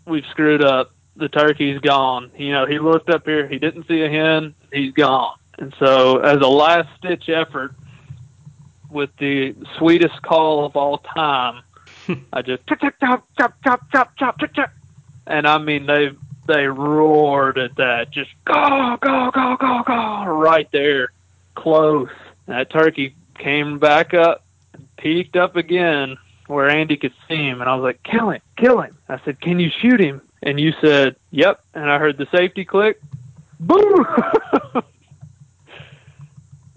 [0.07, 0.93] we've screwed up.
[1.17, 2.31] The turkey's gone.
[2.37, 3.49] You know, he looked up here.
[3.49, 4.55] He didn't see a hen.
[4.73, 5.37] He's gone.
[5.59, 7.75] And so, as a last ditch effort,
[8.89, 11.63] with the sweetest call of all time,
[12.33, 14.71] I just chop chop chop chop chop chop chop chop chop,
[15.27, 16.11] and I mean they
[16.47, 21.11] they roared at that, just go go go go go right there,
[21.55, 22.11] close.
[22.47, 24.45] That turkey came back up,
[24.97, 26.17] peeked up again
[26.51, 28.97] where Andy could see him, and I was like, kill him, kill him.
[29.09, 30.21] I said, can you shoot him?
[30.43, 31.63] And you said, yep.
[31.75, 33.01] And I heard the safety click,
[33.61, 34.05] boo.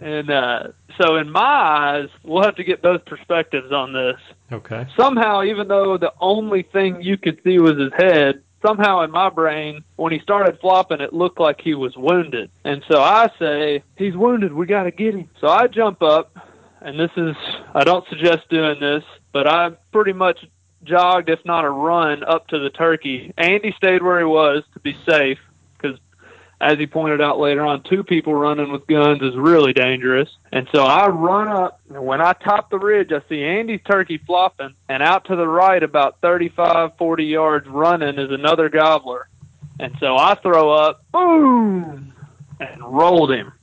[0.03, 0.63] and uh,
[0.99, 4.19] so in my eyes, we'll have to get both perspectives on this
[4.51, 4.85] Okay.
[4.97, 9.29] somehow, even though the only thing you could see was his head, somehow in my
[9.29, 12.49] brain, when he started flopping, it looked like he was wounded.
[12.63, 14.53] And so I say, he's wounded.
[14.53, 15.29] We got to get him.
[15.41, 16.35] So I jump up,
[16.81, 17.35] and this is,
[17.73, 20.39] I don't suggest doing this, but I pretty much
[20.83, 23.33] jogged, if not a run, up to the turkey.
[23.37, 25.39] Andy stayed where he was to be safe
[26.63, 30.29] as he pointed out later on, two people running with guns is really dangerous.
[30.51, 34.17] And so I run up, and when I top the ridge, I see Andy's turkey
[34.17, 39.27] flopping, and out to the right, about 35, 40 yards running, is another gobbler.
[39.79, 42.13] And so I throw up, boom,
[42.59, 43.53] and rolled him.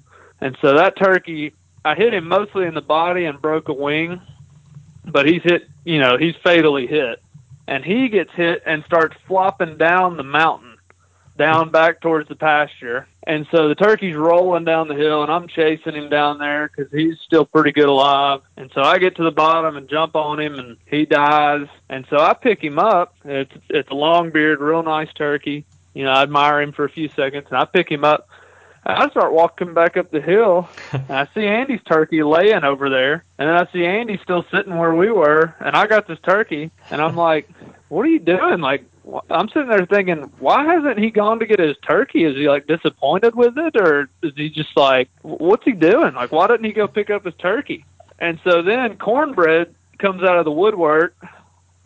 [0.40, 4.20] And so that turkey I hit him mostly in the body and broke a wing,
[5.05, 7.22] but he's hit, you know, he's fatally hit.
[7.66, 10.69] And he gets hit and starts flopping down the mountain,
[11.41, 13.09] down back towards the pasture.
[13.26, 16.93] And so the turkey's rolling down the hill, and I'm chasing him down there because
[16.93, 18.41] he's still pretty good alive.
[18.57, 21.66] And so I get to the bottom and jump on him, and he dies.
[21.88, 23.14] And so I pick him up.
[23.24, 25.64] It's it's a long beard, real nice turkey.
[25.95, 28.28] You know, I admire him for a few seconds, and I pick him up.
[28.86, 33.24] I start walking back up the hill, and I see Andy's turkey laying over there,
[33.38, 36.70] and then I see Andy still sitting where we were, and I got this turkey,
[36.91, 37.51] and I'm like,
[37.88, 38.84] "What are you doing?" Like,
[39.30, 42.24] I'm sitting there thinking, why hasn't he gone to get his turkey?
[42.24, 46.14] Is he like disappointed with it, or is he just like, what's he doing?
[46.14, 47.84] Like, why didn't he go pick up his turkey?
[48.18, 51.14] And so then Cornbread comes out of the woodwork.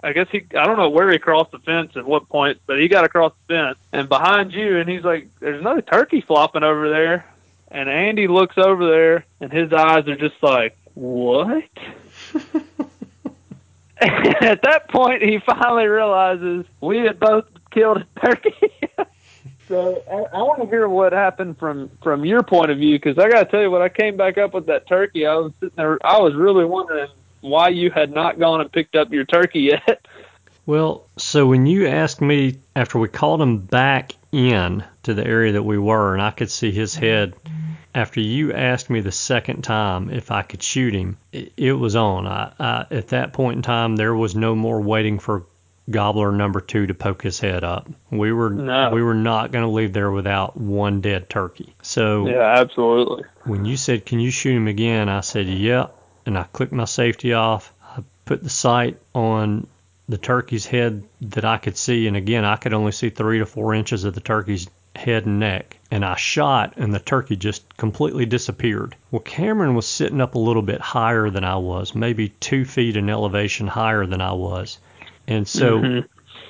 [0.02, 2.78] I guess he, I don't know where he crossed the fence at what point, but
[2.78, 6.62] he got across the fence and behind you, and he's like, there's another turkey flopping
[6.62, 7.24] over there.
[7.68, 11.64] And Andy looks over there, and his eyes are just like, what?
[14.00, 18.72] at that point, he finally realizes we had both killed a turkey.
[19.68, 23.18] so I, I want to hear what happened from from your point of view, because
[23.18, 25.52] I got to tell you, when I came back up with that turkey, I was
[25.60, 25.98] sitting there.
[26.04, 27.08] I was really wondering
[27.40, 30.06] why you had not gone and picked up your turkey yet.
[30.66, 35.52] Well, so when you asked me after we called him back in to the area
[35.52, 37.34] that we were, and I could see his head
[37.94, 41.94] after you asked me the second time if I could shoot him, it, it was
[41.94, 42.26] on.
[42.26, 45.46] I, I, at that point in time, there was no more waiting for
[45.90, 47.88] gobbler number two to poke his head up.
[48.10, 48.90] We were No.
[48.92, 51.74] we were not going to leave there without one dead turkey.
[51.82, 53.24] So Yeah, absolutely.
[53.44, 55.94] when you said, "Can you shoot him again?" I said, "Yep,"
[56.26, 57.72] and I clicked my safety off.
[57.96, 59.66] I put the sight on
[60.08, 63.46] the turkey's head that I could see, and again, I could only see three to
[63.46, 65.78] four inches of the turkey's head and neck.
[65.90, 68.94] And I shot, and the turkey just completely disappeared.
[69.10, 72.96] Well, Cameron was sitting up a little bit higher than I was, maybe two feet
[72.96, 74.78] in elevation higher than I was.
[75.26, 76.04] And so Mhm.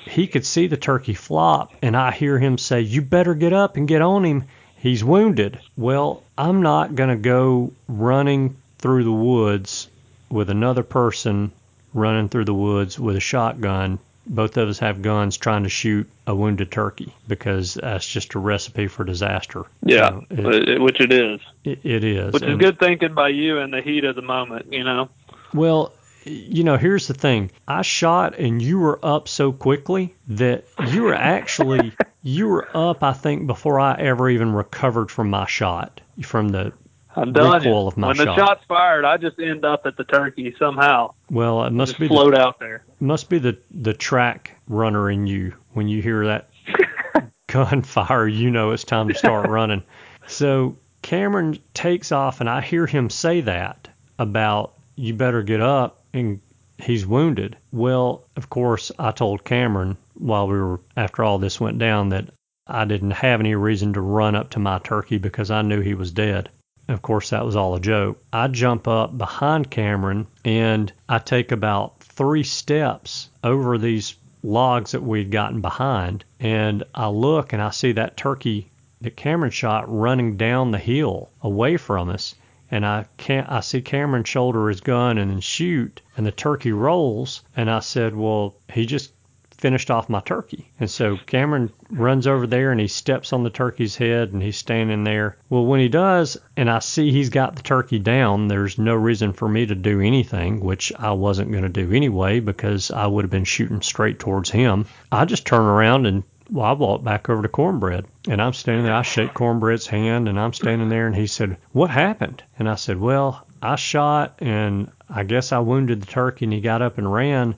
[0.05, 3.77] he could see the turkey flop, and I hear him say, You better get up
[3.77, 4.43] and get on him.
[4.75, 5.59] He's wounded.
[5.77, 9.89] Well, I'm not going to go running through the woods
[10.29, 11.51] with another person
[11.95, 13.97] running through the woods with a shotgun.
[14.27, 18.39] Both of us have guns trying to shoot a wounded turkey because that's just a
[18.39, 19.65] recipe for disaster.
[19.83, 21.39] Yeah, You know, it, which it is.
[21.63, 22.33] it, it is.
[22.33, 25.09] Which is And- good thinking by you in the heat of the moment, you know.
[25.53, 25.93] Well,
[26.23, 27.51] you know, here's the thing.
[27.67, 31.93] I shot and you were up so quickly that you were actually
[32.23, 36.73] you were up I think before I ever even recovered from my shot from the
[37.15, 37.61] I'm done.
[37.61, 38.25] recoil of my when shot.
[38.25, 41.13] the shot's fired, I just end up at the turkey somehow.
[41.29, 42.83] well, it must just be float the, out there.
[42.99, 46.49] must be the the track runner in you when you hear that
[47.47, 49.83] gunfire, you know it's time to start running.
[50.27, 53.87] So Cameron takes off, and I hear him say that
[54.19, 56.39] about you better get up, and
[56.77, 57.55] he's wounded.
[57.71, 62.29] Well, of course, I told Cameron while we were after all this went down that
[62.67, 65.93] I didn't have any reason to run up to my turkey because I knew he
[65.93, 66.49] was dead.
[66.87, 68.23] Of course, that was all a joke.
[68.31, 75.01] I jump up behind Cameron and I take about three steps over these logs that
[75.01, 76.25] we'd gotten behind.
[76.39, 78.69] And I look and I see that turkey
[79.01, 82.35] that Cameron shot running down the hill away from us.
[82.69, 86.71] And I can't, I see Cameron shoulder his gun and then shoot, and the turkey
[86.71, 87.43] rolls.
[87.55, 89.13] And I said, Well, he just
[89.57, 90.69] finished off my turkey.
[90.79, 94.57] And so Cameron runs over there and he steps on the turkey's head and he's
[94.57, 95.37] standing there.
[95.49, 99.33] Well, when he does, and I see he's got the turkey down, there's no reason
[99.33, 103.23] for me to do anything, which I wasn't going to do anyway because I would
[103.23, 104.85] have been shooting straight towards him.
[105.11, 108.85] I just turn around and well, I walk back over to Cornbread and I'm standing
[108.85, 108.93] there.
[108.93, 112.43] I shake Cornbread's hand and I'm standing there and he said, What happened?
[112.59, 116.61] And I said, Well, I shot and I guess I wounded the turkey and he
[116.61, 117.55] got up and ran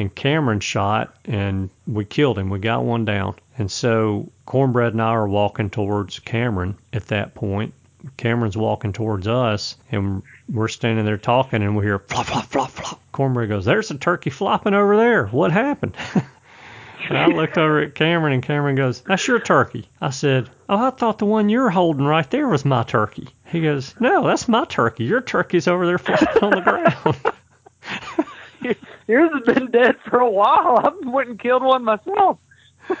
[0.00, 2.48] and Cameron shot and we killed him.
[2.48, 3.34] We got one down.
[3.58, 7.74] And so Cornbread and I are walking towards Cameron at that point.
[8.16, 12.70] Cameron's walking towards us and we're standing there talking and we hear flop, flop, flop,
[12.70, 13.00] flop.
[13.12, 15.26] Cornbread goes, There's a turkey flopping over there.
[15.26, 15.94] What happened?
[17.10, 19.86] and I looked over at Cameron and Cameron goes, That's your turkey.
[20.00, 23.28] I said, Oh, I thought the one you're holding right there was my turkey.
[23.44, 25.04] He goes, No, that's my turkey.
[25.04, 27.36] Your turkey's over there flopping on the ground.
[29.08, 30.78] Yours has been dead for a while.
[30.78, 32.38] I went and killed one myself.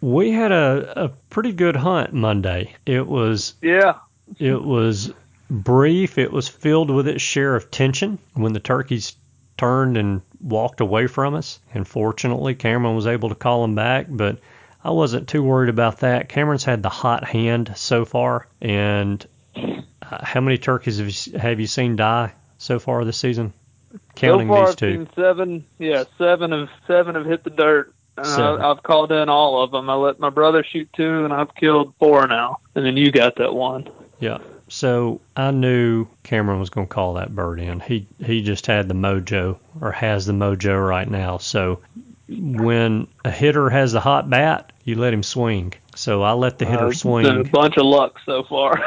[0.00, 2.74] we had a, a pretty good hunt Monday.
[2.84, 3.94] It was Yeah.
[4.38, 5.12] it was
[5.50, 6.18] brief.
[6.18, 9.16] It was filled with its share of tension when the turkeys
[9.56, 11.60] turned and walked away from us.
[11.72, 14.38] And fortunately, Cameron was able to call them back, but
[14.84, 16.28] I wasn't too worried about that.
[16.28, 19.24] Cameron's had the hot hand so far, and
[19.56, 23.52] Uh, how many turkeys have you, have you seen die so far this season?
[24.14, 25.06] Counting so far, these I've two.
[25.14, 25.64] seven.
[25.78, 27.92] Yeah, seven of seven have hit the dirt.
[28.18, 29.90] I, I've called in all of them.
[29.90, 32.60] I let my brother shoot two, and I've killed four now.
[32.74, 33.88] And then you got that one.
[34.20, 34.38] Yeah.
[34.68, 37.80] So I knew Cameron was going to call that bird in.
[37.80, 41.36] He he just had the mojo or has the mojo right now.
[41.38, 41.80] So
[42.28, 45.74] when a hitter has a hot bat, you let him swing.
[45.94, 47.42] So I let the hitter Uh, been a swing.
[47.52, 48.82] bunch of luck so far.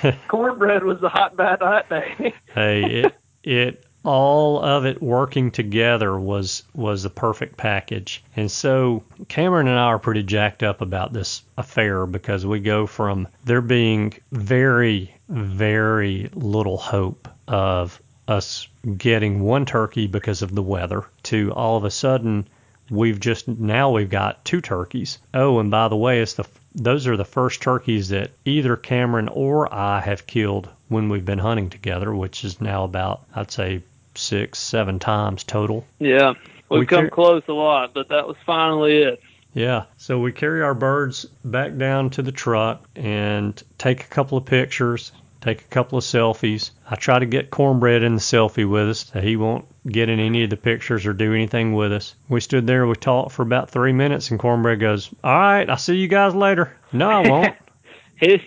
[0.28, 2.32] Cornbread was the hot bat that day.
[2.54, 8.22] hey, it it all of it working together was was the perfect package.
[8.36, 12.86] And so Cameron and I are pretty jacked up about this affair because we go
[12.86, 20.62] from there being very very little hope of us getting one turkey because of the
[20.62, 22.48] weather to all of a sudden
[22.90, 25.18] we've just now we've got two turkeys.
[25.32, 26.44] Oh, and by the way, it's the
[26.74, 31.38] those are the first turkeys that either Cameron or I have killed when we've been
[31.38, 33.82] hunting together, which is now about I'd say
[34.20, 35.84] six, seven times total.
[35.98, 36.34] Yeah,
[36.68, 39.20] we've We come car- close a lot, but that was finally it.
[39.52, 39.84] Yeah.
[39.96, 44.44] So we carry our birds back down to the truck and take a couple of
[44.44, 45.10] pictures,
[45.40, 46.70] take a couple of selfies.
[46.88, 50.20] I try to get Cornbread in the selfie with us so he won't get in
[50.20, 52.14] any of the pictures or do anything with us.
[52.28, 55.76] We stood there, we talked for about three minutes, and Cornbread goes, All right, I'll
[55.78, 56.76] see you guys later.
[56.92, 57.54] No, I won't.
[58.14, 58.40] His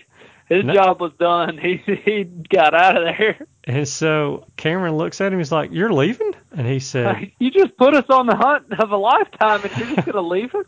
[0.48, 0.74] his No.
[0.74, 1.58] job was done.
[1.62, 3.46] He he got out of there.
[3.64, 6.32] and so Cameron looks at him, he's like, You're leaving?
[6.52, 9.94] And he said, You just put us on the hunt of a lifetime, and you're
[9.96, 10.66] just gonna leave us?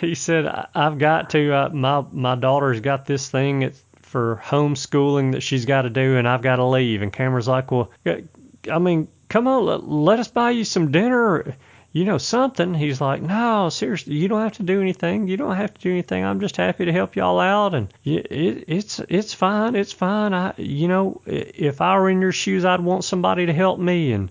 [0.00, 4.40] he said "I- I've got to uh, my my daughter's got this thing it's for
[4.44, 7.90] homeschooling that she's got to do and I've got to leave and Cameron's like well
[8.70, 11.54] I mean come on let, let us buy you some dinner
[11.92, 15.56] you know something he's like no seriously you don't have to do anything you don't
[15.56, 19.34] have to do anything I'm just happy to help y'all out and it, it's it's
[19.34, 23.46] fine it's fine I you know if I were in your shoes I'd want somebody
[23.46, 24.30] to help me and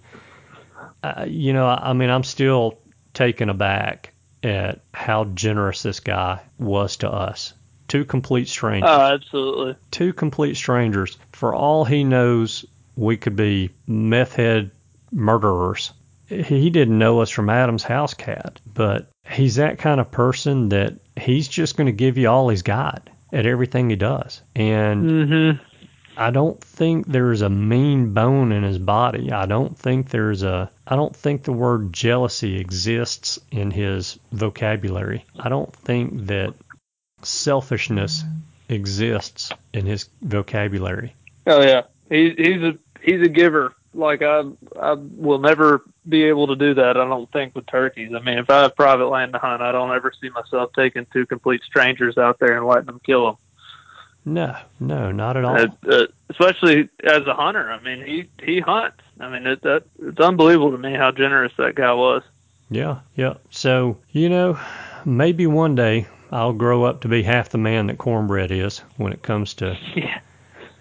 [1.03, 2.79] uh, you know I, I mean I'm still
[3.13, 7.53] taken aback at how generous this guy was to us.
[7.87, 8.89] Two complete strangers.
[8.91, 9.75] Oh, absolutely.
[9.91, 11.17] Two complete strangers.
[11.33, 14.71] For all he knows, we could be meth head
[15.11, 15.91] murderers.
[16.31, 20.95] He didn't know us from Adam's house cat, but he's that kind of person that
[21.19, 24.41] he's just going to give you all he's got at everything he does.
[24.55, 25.63] And Mm-hmm.
[26.17, 29.31] I don't think there's a mean bone in his body.
[29.31, 35.25] I don't think there's a I don't think the word jealousy exists in his vocabulary.
[35.39, 36.53] I don't think that
[37.21, 38.23] selfishness
[38.69, 41.15] exists in his vocabulary.
[41.47, 43.73] Oh yeah, he, he's a he's a giver.
[43.93, 44.43] Like I
[44.79, 46.97] I will never be able to do that.
[46.97, 48.11] I don't think with turkeys.
[48.15, 51.05] I mean, if I have private land to hunt, I don't ever see myself taking
[51.11, 53.35] two complete strangers out there and letting them kill them.
[54.23, 55.57] No, no, not at all.
[55.57, 57.71] Uh, uh, especially as a hunter.
[57.71, 59.01] I mean, he he hunts.
[59.19, 62.23] I mean, it, that it's unbelievable to me how generous that guy was.
[62.69, 63.33] Yeah, yeah.
[63.49, 64.59] So, you know,
[65.05, 69.11] maybe one day I'll grow up to be half the man that cornbread is when
[69.11, 70.21] it comes to Yeah.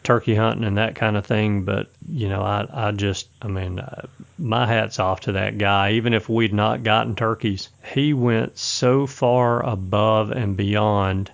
[0.02, 1.64] Turkey hunting and that kind of thing.
[1.64, 4.06] But you know, I I just I mean, uh,
[4.38, 5.92] my hats off to that guy.
[5.92, 11.30] Even if we'd not gotten turkeys, he went so far above and beyond.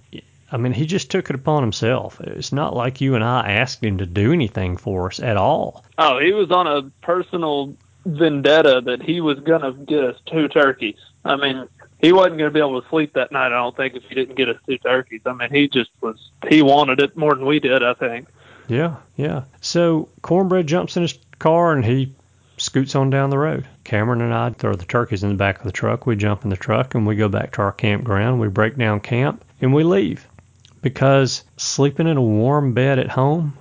[0.51, 2.21] I mean, he just took it upon himself.
[2.21, 5.85] It's not like you and I asked him to do anything for us at all.
[5.99, 10.99] Oh, he was on a personal vendetta that he was gonna get us two turkeys.
[11.25, 13.47] I mean, he wasn't gonna be able to sleep that night.
[13.47, 15.23] I don't think if he didn't get us two turkeys.
[15.27, 16.31] I mean, he just was.
[16.49, 17.83] He wanted it more than we did.
[17.83, 18.29] I think.
[18.69, 19.45] Yeah, yeah.
[19.61, 22.15] So Cornbread jumps in his car and he
[22.57, 23.67] scoots on down the road.
[23.85, 26.07] Cameron and I throw the turkeys in the back of the truck.
[26.07, 28.41] We jump in the truck and we go back to our campground.
[28.41, 30.27] We break down camp and we leave
[30.83, 33.57] because sleeping in a warm bed at home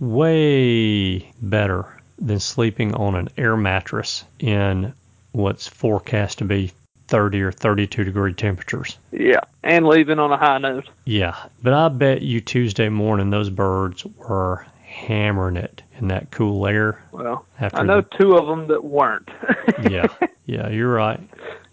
[0.00, 1.86] way better
[2.18, 4.92] than sleeping on an air mattress in
[5.32, 6.72] what's forecast to be
[7.08, 8.98] 30 or 32 degree temperatures.
[9.12, 10.88] Yeah, and leaving on a high note.
[11.04, 16.66] Yeah, but I bet you Tuesday morning those birds were hammering it in that cool
[16.66, 17.02] air.
[17.12, 19.28] Well, After I know two of them that weren't.
[19.90, 20.06] yeah,
[20.46, 21.20] yeah, you're right.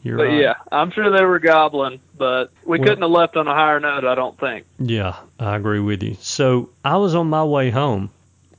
[0.04, 0.42] You're But right.
[0.42, 3.80] yeah, I'm sure they were gobbling, but we Well- couldn't have left on a higher
[3.80, 4.66] note, I don't think.
[4.80, 6.16] Yeah, I agree with you.
[6.20, 8.10] So I was on my way home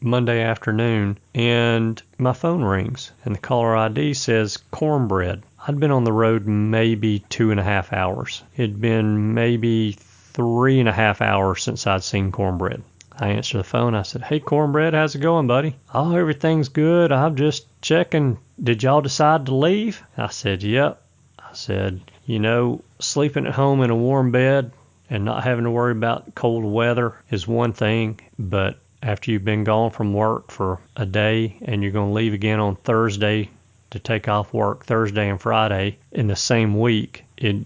[0.00, 5.42] Monday afternoon, and my phone rings, and the caller ID says cornbread.
[5.64, 8.42] I'd been on the road maybe two and a half hours.
[8.56, 12.82] It'd been maybe three and a half hours since I'd seen cornbread.
[13.12, 13.94] I answered the phone.
[13.94, 15.76] I said, "Hey, cornbread, how's it going, buddy?
[15.94, 17.12] Oh, everything's good.
[17.12, 18.38] I'm just checking.
[18.60, 21.00] Did y'all decide to leave?" I said, "Yep."
[21.38, 24.72] I said, "You know, sleeping at home in a warm bed
[25.10, 29.62] and not having to worry about cold weather is one thing, but after you've been
[29.62, 33.48] gone from work for a day and you're going to leave again on Thursday
[33.93, 37.64] to take off work Thursday and Friday in the same week, it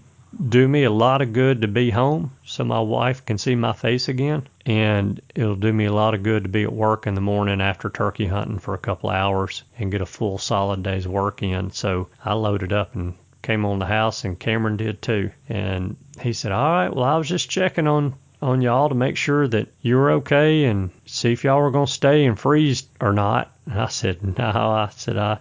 [0.49, 3.73] do me a lot of good to be home so my wife can see my
[3.73, 7.15] face again and it'll do me a lot of good to be at work in
[7.15, 11.07] the morning after turkey hunting for a couple hours and get a full solid day's
[11.07, 11.71] work in.
[11.71, 15.31] So i loaded up and came on the house and cameron did too.
[15.47, 19.17] And he said all right well i was just checking on on y'all to make
[19.17, 22.83] sure that you were okay and see if y'all were going to stay and freeze
[22.99, 23.51] or not.
[23.65, 25.39] And i said no i said i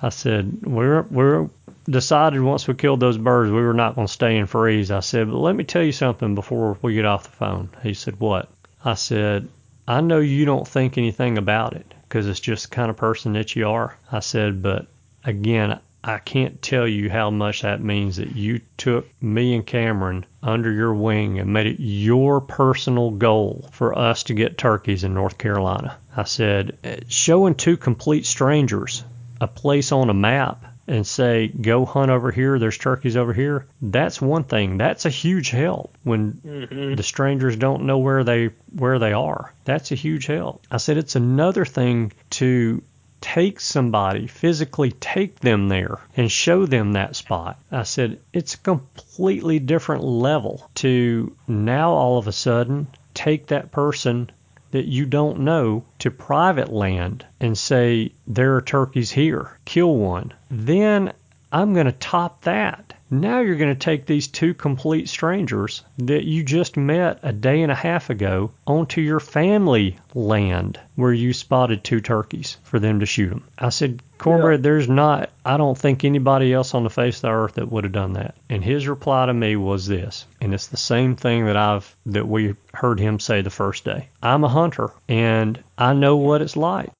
[0.00, 1.50] I said, we're, we're
[1.84, 4.90] decided once we killed those birds, we were not going to stay and freeze.
[4.90, 7.70] I said, but let me tell you something before we get off the phone.
[7.82, 8.48] He said, what?
[8.84, 9.48] I said,
[9.86, 13.32] I know you don't think anything about it because it's just the kind of person
[13.32, 13.96] that you are.
[14.12, 14.86] I said, but
[15.24, 20.26] again, I can't tell you how much that means that you took me and Cameron
[20.42, 25.12] under your wing and made it your personal goal for us to get turkeys in
[25.12, 25.98] North Carolina.
[26.16, 29.04] I said, showing two complete strangers
[29.40, 33.66] a place on a map and say, go hunt over here, there's turkeys over here,
[33.82, 34.78] that's one thing.
[34.78, 36.94] That's a huge help when Mm-hmm.
[36.94, 39.52] the strangers don't know where they where they are.
[39.64, 40.66] That's a huge help.
[40.70, 42.82] I said it's another thing to
[43.20, 47.58] take somebody, physically take them there and show them that spot.
[47.70, 53.72] I said it's a completely different level to now all of a sudden take that
[53.72, 54.30] person
[54.70, 60.32] that you don't know to private land and say, there are turkeys here, kill one.
[60.50, 61.12] Then
[61.50, 62.94] I'm going to top that.
[63.10, 67.62] Now you're going to take these two complete strangers that you just met a day
[67.62, 73.00] and a half ago onto your family land where you spotted two turkeys for them
[73.00, 73.44] to shoot them.
[73.58, 77.30] I said, Cornbread, there's not, I don't think anybody else on the face of the
[77.30, 78.34] earth that would have done that.
[78.50, 82.28] And his reply to me was this, and it's the same thing that I've, that
[82.28, 84.10] we heard him say the first day.
[84.22, 86.90] I'm a hunter and I know what it's like.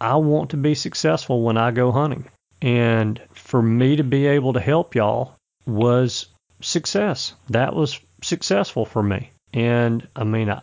[0.00, 2.26] I want to be successful when I go hunting.
[2.62, 5.35] And for me to be able to help y'all
[5.66, 6.26] was
[6.60, 7.34] success.
[7.50, 9.30] That was successful for me.
[9.52, 10.60] And I mean, I,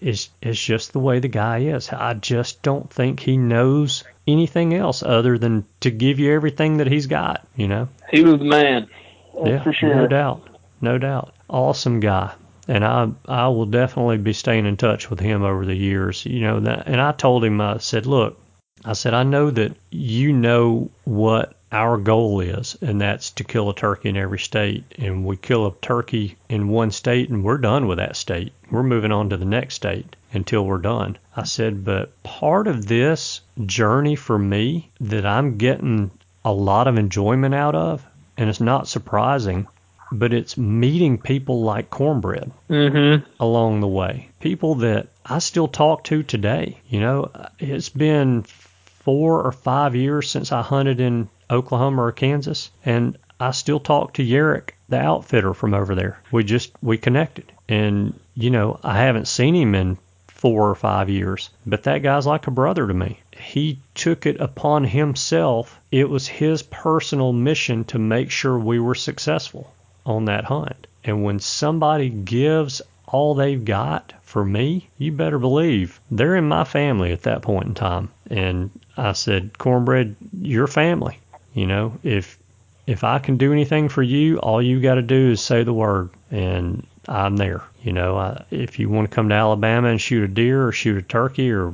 [0.00, 1.90] it's it's just the way the guy is.
[1.90, 6.86] I just don't think he knows anything else other than to give you everything that
[6.86, 7.46] he's got.
[7.56, 7.88] You know?
[8.10, 8.88] He was the man.
[9.34, 9.94] That's yeah, for sure.
[9.94, 10.48] no doubt,
[10.80, 11.34] no doubt.
[11.48, 12.32] Awesome guy.
[12.68, 16.24] And I I will definitely be staying in touch with him over the years.
[16.24, 18.40] You know, that, and I told him I said, look,
[18.84, 23.70] I said I know that you know what our goal is, and that's to kill
[23.70, 24.84] a turkey in every state.
[24.98, 28.52] And we kill a turkey in one state, and we're done with that state.
[28.70, 31.18] We're moving on to the next state until we're done.
[31.36, 36.10] I said, but part of this journey for me that I'm getting
[36.44, 38.04] a lot of enjoyment out of,
[38.36, 39.66] and it's not surprising,
[40.10, 43.24] but it's meeting people like Cornbread Mm-hmm.
[43.40, 44.28] along the way.
[44.40, 46.78] People that I still talk to today.
[46.88, 52.70] You know, it's been four or five years since I hunted in Oklahoma or Kansas,
[52.84, 56.18] and I still talk to Yarrick, the outfitter from over there.
[56.32, 59.98] We just we connected, and you know, I haven't seen him in
[60.28, 63.20] four or five years, but that guy's like a brother to me.
[63.38, 65.78] He took it upon himself.
[65.90, 69.72] It was his personal mission to make sure we were successful
[70.04, 70.86] on that hunt.
[71.04, 76.64] And when somebody gives all they've got for me, you better believe they're in my
[76.64, 78.08] family at that point in time.
[78.30, 81.18] And I said, Cornbread, your family.
[81.54, 82.38] You know, if
[82.86, 85.72] if I can do anything for you, all you got to do is say the
[85.72, 87.62] word, and I'm there.
[87.82, 90.72] You know, I, if you want to come to Alabama and shoot a deer or
[90.72, 91.72] shoot a turkey or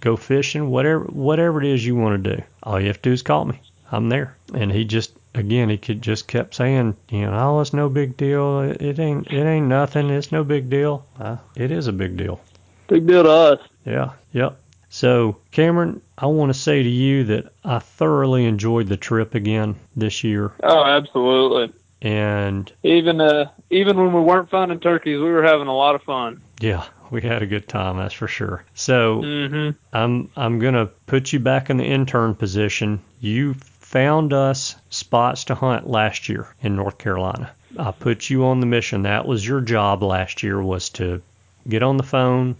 [0.00, 3.12] go fishing, whatever whatever it is you want to do, all you have to do
[3.12, 3.60] is call me.
[3.92, 4.36] I'm there.
[4.54, 8.16] And he just again he could just kept saying, you know, oh, it's no big
[8.16, 8.60] deal.
[8.60, 10.10] It, it ain't it ain't nothing.
[10.10, 11.06] It's no big deal.
[11.18, 12.40] Uh, it is a big deal.
[12.88, 13.60] Big deal to us.
[13.84, 14.12] Yeah.
[14.32, 14.59] Yep.
[14.92, 19.76] So, Cameron, I want to say to you that I thoroughly enjoyed the trip again
[19.96, 20.52] this year.
[20.64, 21.72] Oh, absolutely.
[22.02, 26.02] And Even uh, even when we weren't finding turkeys, we were having a lot of
[26.02, 26.40] fun.
[26.60, 28.64] yeah, we had a good time, that's for sure.
[28.74, 29.78] So, Mm-hmm.
[29.96, 33.00] I'm I'm going to put you back in the intern position.
[33.20, 37.52] You found us spots to hunt last year in North Carolina.
[37.78, 39.02] I put you on the mission.
[39.02, 41.20] That was your job last year was to
[41.68, 42.56] get on the phone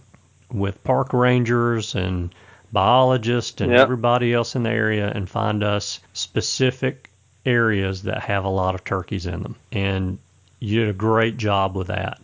[0.53, 2.33] with park rangers and
[2.71, 3.79] biologists and Yep.
[3.81, 7.09] everybody else in the area and find us specific
[7.45, 9.55] areas that have a lot of turkeys in them.
[9.71, 10.17] And
[10.59, 12.19] you did a great job with that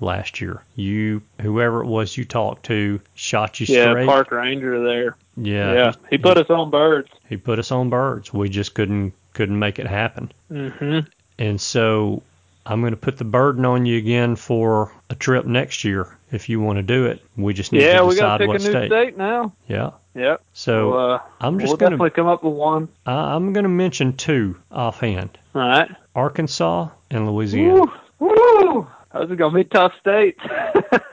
[0.00, 0.62] last year.
[0.76, 4.06] You whoever it was you talked to shot you Yeah, straight.
[4.06, 5.16] park ranger there.
[5.36, 7.08] Yeah, Yeah, he put us on birds.
[7.28, 8.32] he put us on birds.
[8.32, 10.32] We just couldn't couldn't make it happen.
[10.50, 11.00] Mm-hmm.
[11.38, 12.22] And so
[12.66, 16.48] I'm going to put the burden on you again for a trip next year if
[16.48, 17.22] you want to do it.
[17.36, 18.88] We just need Yeah, to we got decide to pick a new state.
[18.90, 19.52] state now.
[19.66, 19.90] Yeah.
[20.14, 20.42] Yep.
[20.52, 22.88] So Well, uh, I'm just we'll going to come up with one.
[23.06, 25.90] I I'm going to mention two offhand: All right.
[26.14, 27.84] Arkansas and Louisiana.
[28.18, 28.28] Woo!
[28.28, 28.86] Woo!
[29.12, 30.40] Those are gonna be tough states.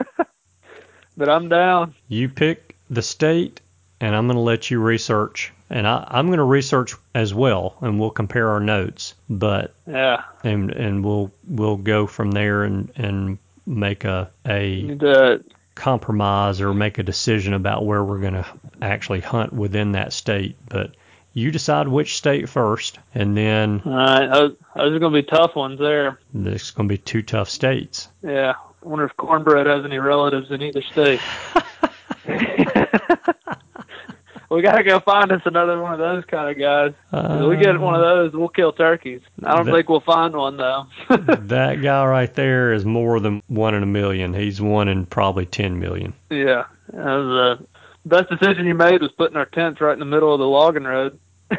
[1.16, 1.94] but I'm down.
[2.08, 3.60] You pick the state,
[4.00, 5.52] and I'm going to let you research.
[5.70, 9.14] And I, I'm going to research as well, and we'll compare our notes.
[9.28, 10.22] But Yeah.
[10.44, 15.44] and and we'll we'll go from there and and make a a to
[15.74, 18.46] compromise or make a decision about where we're going to
[18.80, 20.56] actually hunt within that state.
[20.68, 20.94] But
[21.34, 25.78] you decide which state first, and then those, those are going to be tough ones
[25.78, 26.18] there.
[26.32, 28.08] there's going to be two tough states.
[28.22, 28.54] Yeah.
[28.82, 31.20] I wonder if Cornbread has any relatives in either state.
[34.50, 36.92] we got to go find us another one of those kind of guys.
[37.12, 39.20] If we get one of those, we'll kill turkeys.
[39.44, 40.86] I don't That- think we'll find one, though.
[41.10, 44.32] that guy right there is more than one in a million.
[44.34, 46.14] He's one in probably 10 million.
[46.30, 46.64] yeah.
[46.92, 47.64] That was, uh,
[48.06, 50.84] best decision you made was putting our tents right in the middle of the logging
[50.84, 51.18] road.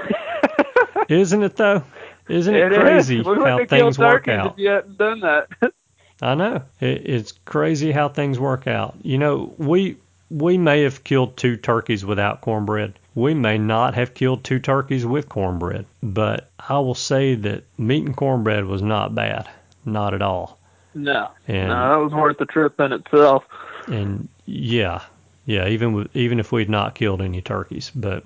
[1.09, 1.83] Isn't it though?
[2.27, 2.77] Isn't it, It is.
[2.79, 4.53] crazy We how things work out?
[4.53, 5.47] if you hadn't done that.
[6.21, 6.63] I know.
[6.79, 8.95] It, it's crazy how things work out.
[9.01, 9.97] You know, we
[10.29, 12.99] we may have killed two turkeys without cornbread.
[13.15, 15.85] We may not have killed two turkeys with cornbread.
[16.03, 19.49] But I will say that meat and cornbread was not bad.
[19.85, 20.59] Not at all.
[20.93, 21.29] no.
[21.47, 23.43] And No, that was worth the trip in itself.
[23.87, 25.01] and yeah,
[25.45, 28.23] yeah, even with, even if we'd not killed any turkeys, but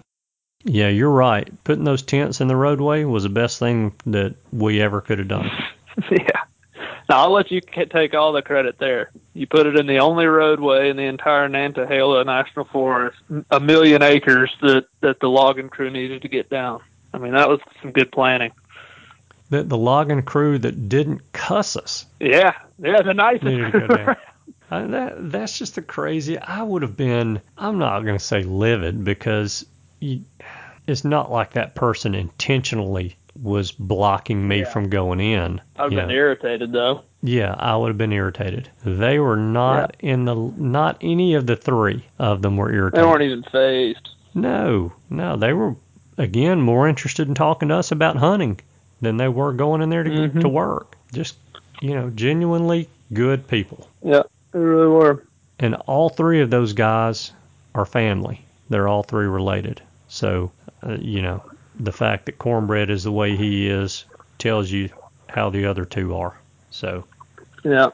[0.65, 1.49] yeah, you're right.
[1.63, 5.27] Putting those tents in the roadway was the best thing that we ever could have
[5.27, 5.49] done.
[6.11, 6.42] yeah.
[7.09, 9.11] Now I'll let you take all the credit there.
[9.33, 13.17] You put it in the only roadway in the entire Nantahala National Forest,
[13.51, 16.81] a million acres that that the logging crew needed to get down.
[17.13, 18.51] I mean, that was some good planning.
[19.49, 24.15] The the logging crew that didn't cuss us Yeah, yeah, the nicest crew.
[24.71, 26.39] I, that that's just the crazy.
[26.39, 27.41] I would have been.
[27.57, 29.65] I'm not going to say livid because
[29.99, 30.21] you,
[30.87, 34.65] it's not like that person intentionally was blocking me Yeah.
[34.69, 35.59] from going in.
[35.77, 36.13] I've been know.
[36.13, 37.01] irritated though.
[37.21, 38.69] Yeah, I would have been irritated.
[38.83, 43.03] They were not in the not any of the three of them were irritated.
[43.03, 44.09] They weren't even fazed.
[44.35, 45.75] No, no, they were
[46.17, 48.59] again more interested in talking to us about hunting
[49.01, 50.41] than they were going in there to Mhm.
[50.41, 50.95] to work.
[51.11, 51.37] Just
[51.81, 53.87] you know, genuinely good people.
[54.03, 55.23] Yeah, they really were.
[55.59, 57.31] And all three of those guys
[57.75, 58.41] are family.
[58.69, 59.81] They're all three related.
[60.07, 60.51] So,
[60.87, 61.41] uh, you know,
[61.79, 64.05] the fact that Cornbread is the way he is
[64.37, 64.89] tells you
[65.27, 66.37] how the other two are.
[66.69, 67.05] So,
[67.63, 67.89] Yeah,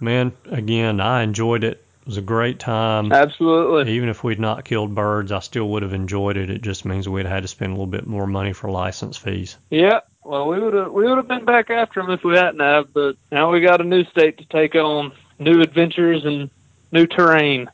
[0.00, 1.84] man, again, I enjoyed it.
[2.02, 3.12] It was a great time.
[3.12, 3.92] absolutely.
[3.92, 6.48] Even if we'd not killed birds, I still would have enjoyed it.
[6.50, 9.58] It just means we'd had to spend a little bit more money for license fees.
[9.70, 10.00] Yeah.
[10.24, 12.92] Well, we would have we would have been back after them if we hadn't have,
[12.92, 16.50] but now we got a new state to take on, new adventures and
[16.92, 17.70] new terrain.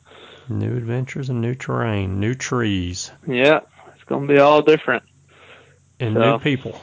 [0.47, 3.61] New adventures and new terrain, new trees, Yeah,
[3.93, 5.03] it's gonna be all different.
[5.99, 6.81] And So- new people.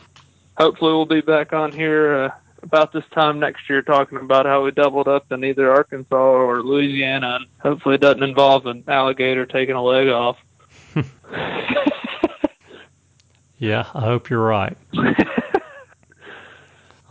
[0.59, 2.31] Hopefully, we'll be back on here uh,
[2.63, 6.63] about this time next year talking about how we doubled up in either Arkansas or
[6.63, 10.37] Louisiana, and hopefully, it doesn't involve an alligator taking a leg off.
[13.59, 14.77] Yeah, I hope you're right.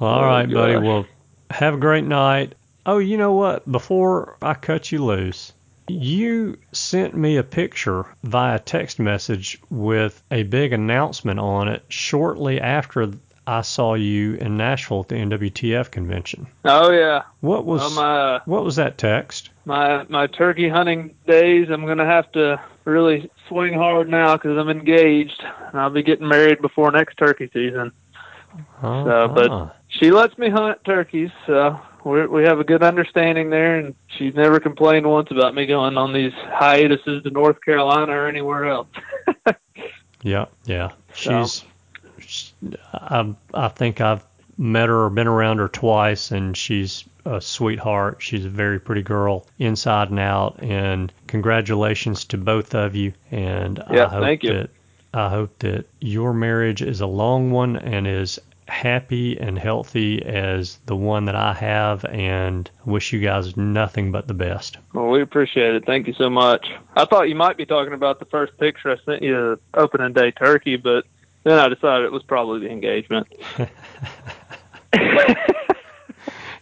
[0.02, 0.74] All right, buddy.
[0.74, 0.84] gosh.
[0.84, 1.06] Well,
[1.50, 2.56] have a great night.
[2.86, 3.72] Oh, you know what?
[3.72, 5.54] Before I cut you loose,
[5.92, 12.60] you sent me a picture via text message with a big announcement on it shortly
[12.62, 13.12] after
[13.48, 16.48] I saw you in Nashville at the NWTF convention.
[16.64, 19.50] Oh yeah, What was well, my what was that text?
[19.66, 21.70] my my turkey hunting days.
[21.70, 26.28] I'm gonna have to really swing hard now because I'm engaged, and I'll be getting
[26.28, 27.92] married before next turkey season.
[28.82, 29.70] So, but- Uh-huh.
[29.90, 34.34] She lets me hunt turkeys, so we we have a good understanding there, and she's
[34.36, 38.88] never complained once about me going on these hiatuses to North Carolina or anywhere else.
[40.24, 40.92] Yeah, yeah.
[41.14, 41.64] She's,
[42.20, 42.52] sh
[42.94, 44.24] I, I think I've
[44.58, 48.18] met her or been around her twice, and she's a sweetheart.
[48.20, 50.62] She's a very pretty girl, inside and out.
[50.62, 53.14] And congratulations to both of you.
[53.32, 54.54] And Yeah, I hope thank you.
[54.54, 54.70] that
[55.14, 58.40] I hope that your marriage is a long one and is
[58.72, 62.06] happy and healthy as the one that I have.
[62.06, 64.78] And wish you guys nothing but the best.
[64.94, 65.86] Well, we appreciate it.
[65.86, 66.66] Thank you so much.
[66.96, 70.32] I thought you might be talking about the first picture I sent you, opening day
[70.32, 71.06] turkey, but
[71.44, 73.28] then I decided it was probably the engagement.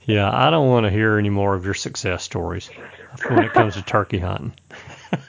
[0.06, 2.68] Yeah, I don't want to hear any more of your success stories
[3.28, 4.54] when it comes to turkey hunting.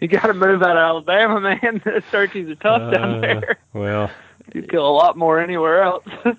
[0.00, 1.82] You got to move out of Alabama, man.
[2.10, 3.58] Turkeys are tough down Uh, there.
[3.74, 4.10] Well,
[4.54, 6.04] You kill a lot more anywhere else.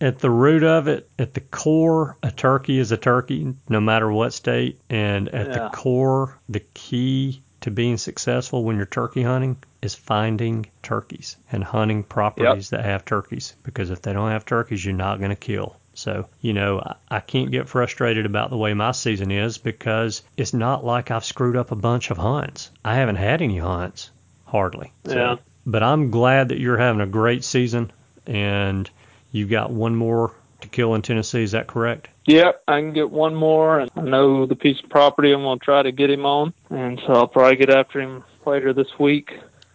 [0.00, 4.10] at the root of it, at the core, a turkey is a turkey, no matter
[4.10, 4.80] what state.
[4.90, 5.52] And at Yeah.
[5.54, 11.64] the core, the key to being successful when you're turkey hunting is finding turkeys and
[11.64, 13.56] hunting properties that have turkeys.
[13.64, 15.76] Because if they don't have turkeys, you're not going to kill.
[15.94, 20.22] So, you know, I, I can't get frustrated about the way my season is because
[20.36, 22.70] it's not like I've screwed up a bunch of hunts.
[22.84, 24.10] I haven't had any hunts,
[24.44, 24.92] hardly.
[25.06, 25.36] So- Yeah.
[25.70, 27.92] But I'm glad that you're having a great season
[28.26, 28.88] and
[29.32, 30.32] you've got one more
[30.62, 31.42] to kill in Tennessee.
[31.42, 32.08] Is that correct?
[32.26, 35.58] Yep, I can get one more, and I know the piece of property I'm going
[35.58, 38.98] to try to get him on, and so I'll probably get after him later this
[38.98, 39.30] week.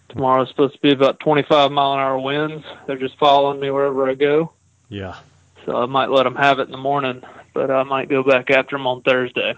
[0.10, 2.65] Tomorrow's supposed to be about 25 mile an hour winds.
[2.88, 4.52] They're just following me wherever I go,
[4.90, 5.15] Yeah.
[5.65, 7.22] so I might let them have it in the morning,
[7.53, 9.53] but I might go back after them on Thursday.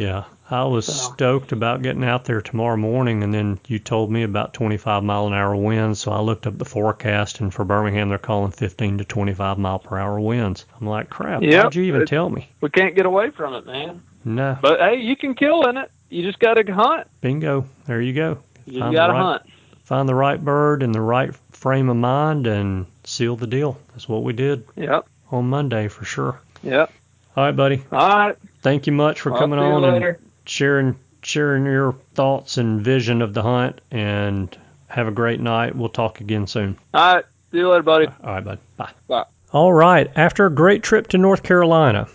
[0.00, 0.24] Yeah.
[0.50, 4.24] I was So- stoked about getting out there tomorrow morning, and then you told me
[4.24, 6.00] about 25 mile an hour winds.
[6.00, 9.78] So I looked up the forecast, and for Birmingham, they're calling 15 to 25 mile
[9.78, 10.66] per hour winds.
[10.80, 11.64] I'm like, crap, Yep.
[11.64, 12.48] why'd you even It- tell me?
[12.60, 14.02] We can't get away from it, man.
[14.24, 14.58] No.
[14.60, 15.90] But hey, you can kill in it.
[16.08, 17.06] You just got to hunt.
[17.20, 17.64] Bingo.
[17.86, 18.38] There you go.
[18.66, 19.42] You just Find the got to right- hunt.
[19.84, 23.78] Find the right bird in the right frame of mind and seal the deal.
[23.92, 26.40] That's what we did Yep, on Monday for sure.
[26.62, 26.90] yep.
[27.36, 27.82] All right, buddy.
[27.92, 28.36] All right.
[28.62, 33.34] Thank you much for I'll coming on and sharing sharing your thoughts and vision of
[33.34, 33.80] the hunt.
[33.90, 34.56] And
[34.90, 35.74] have a great night.
[35.74, 36.76] We'll talk again soon.
[36.92, 37.24] All right.
[37.52, 38.06] See you later, buddy.
[38.06, 38.58] All right, bud.
[38.76, 38.92] Bye.
[39.08, 39.24] Bye.
[39.52, 40.10] All right.
[40.16, 42.08] After a great trip to North Carolina,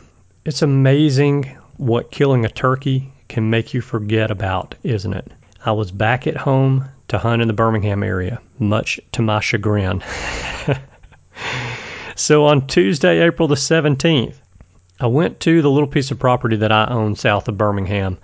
[0.45, 1.45] it's amazing
[1.77, 5.31] what killing a turkey can make you forget about, isn't it?
[5.65, 10.03] I was back at home to hunt in the Birmingham area, much to my chagrin.
[12.15, 14.35] so on Tuesday, April the 17th,
[14.99, 18.17] I went to the little piece of property that I own south of Birmingham,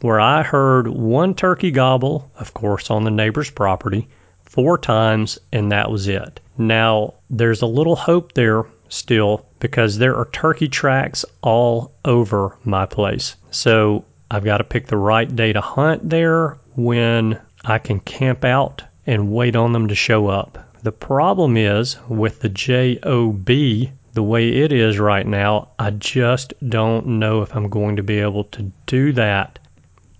[0.00, 4.08] where I heard one turkey gobble, of course, on the neighbor's property,
[4.42, 6.40] four times, and that was it.
[6.58, 12.86] Now, there's a little hope there still because there are turkey tracks all over my
[12.86, 13.36] place.
[13.50, 18.44] So I've got to pick the right day to hunt there when I can camp
[18.44, 20.58] out and wait on them to show up.
[20.82, 27.06] The problem is with the JOB, the way it is right now, I just don't
[27.06, 29.58] know if I'm going to be able to do that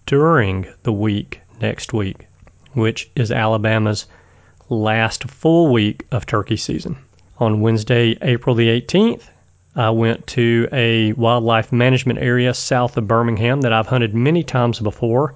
[0.04, 2.26] during the week next week,
[2.74, 4.04] which is Alabama's
[4.68, 6.98] last full week of turkey season.
[7.38, 9.30] On Wednesday, April the 18th,
[9.74, 14.78] I went to a wildlife management area south of Birmingham that I've hunted many times
[14.78, 15.32] before,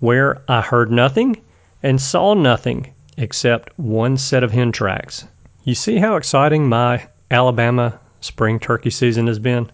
[0.00, 1.40] where I heard nothing
[1.84, 5.24] and saw nothing except one set of hen tracks.
[5.62, 9.70] You see how exciting my Alabama spring turkey season has been?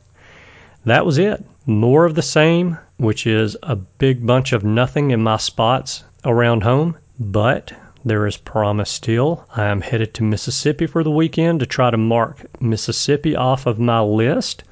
[0.84, 1.44] That was it.
[1.66, 6.62] More of the same, which is a big bunch of nothing in my spots around
[6.62, 7.72] home, but
[8.04, 9.44] there is promise still.
[9.56, 13.78] I am headed to Mississippi for the weekend to try to mark Mississippi off of
[13.78, 14.62] my list.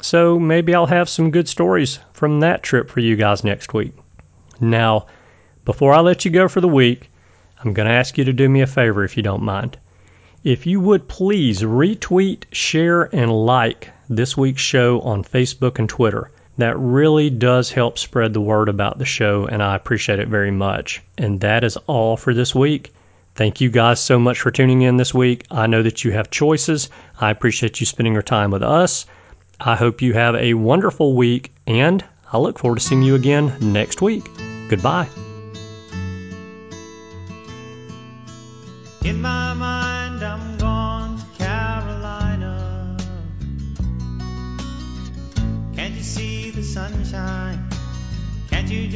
[0.00, 3.94] So maybe I'll have some good stories from that trip for you guys next week.
[4.60, 5.06] Now,
[5.64, 7.10] before I let you go for the week,
[7.64, 9.78] I'm going to ask you to do me a favor if you don't mind.
[10.44, 16.30] If you would please retweet, share, and like this week's show on Facebook and Twitter.
[16.58, 20.50] That really does help spread the word about the show, and I appreciate it very
[20.50, 21.00] much.
[21.16, 22.92] And that is all for this week.
[23.36, 25.46] Thank you guys so much for tuning in this week.
[25.50, 26.90] I know that you have choices.
[27.20, 29.06] I appreciate you spending your time with us.
[29.60, 33.54] I hope you have a wonderful week, and I look forward to seeing you again
[33.60, 34.28] next week.
[34.68, 35.08] Goodbye.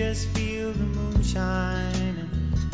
[0.09, 0.87] Just feel the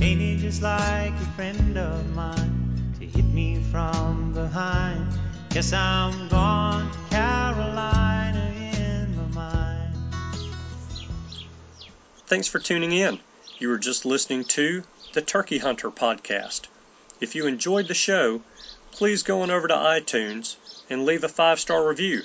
[0.03, 5.11] ain't it just like a friend of mine to hit me from behind?
[5.73, 9.95] I'm gone to Carolina in my mind.
[12.27, 13.19] Thanks for tuning in.
[13.59, 14.83] You were just listening to
[15.15, 16.67] the Turkey Hunter podcast.
[17.19, 18.43] If you enjoyed the show,
[18.91, 20.57] please go on over to iTunes
[20.91, 22.25] and leave a five star review.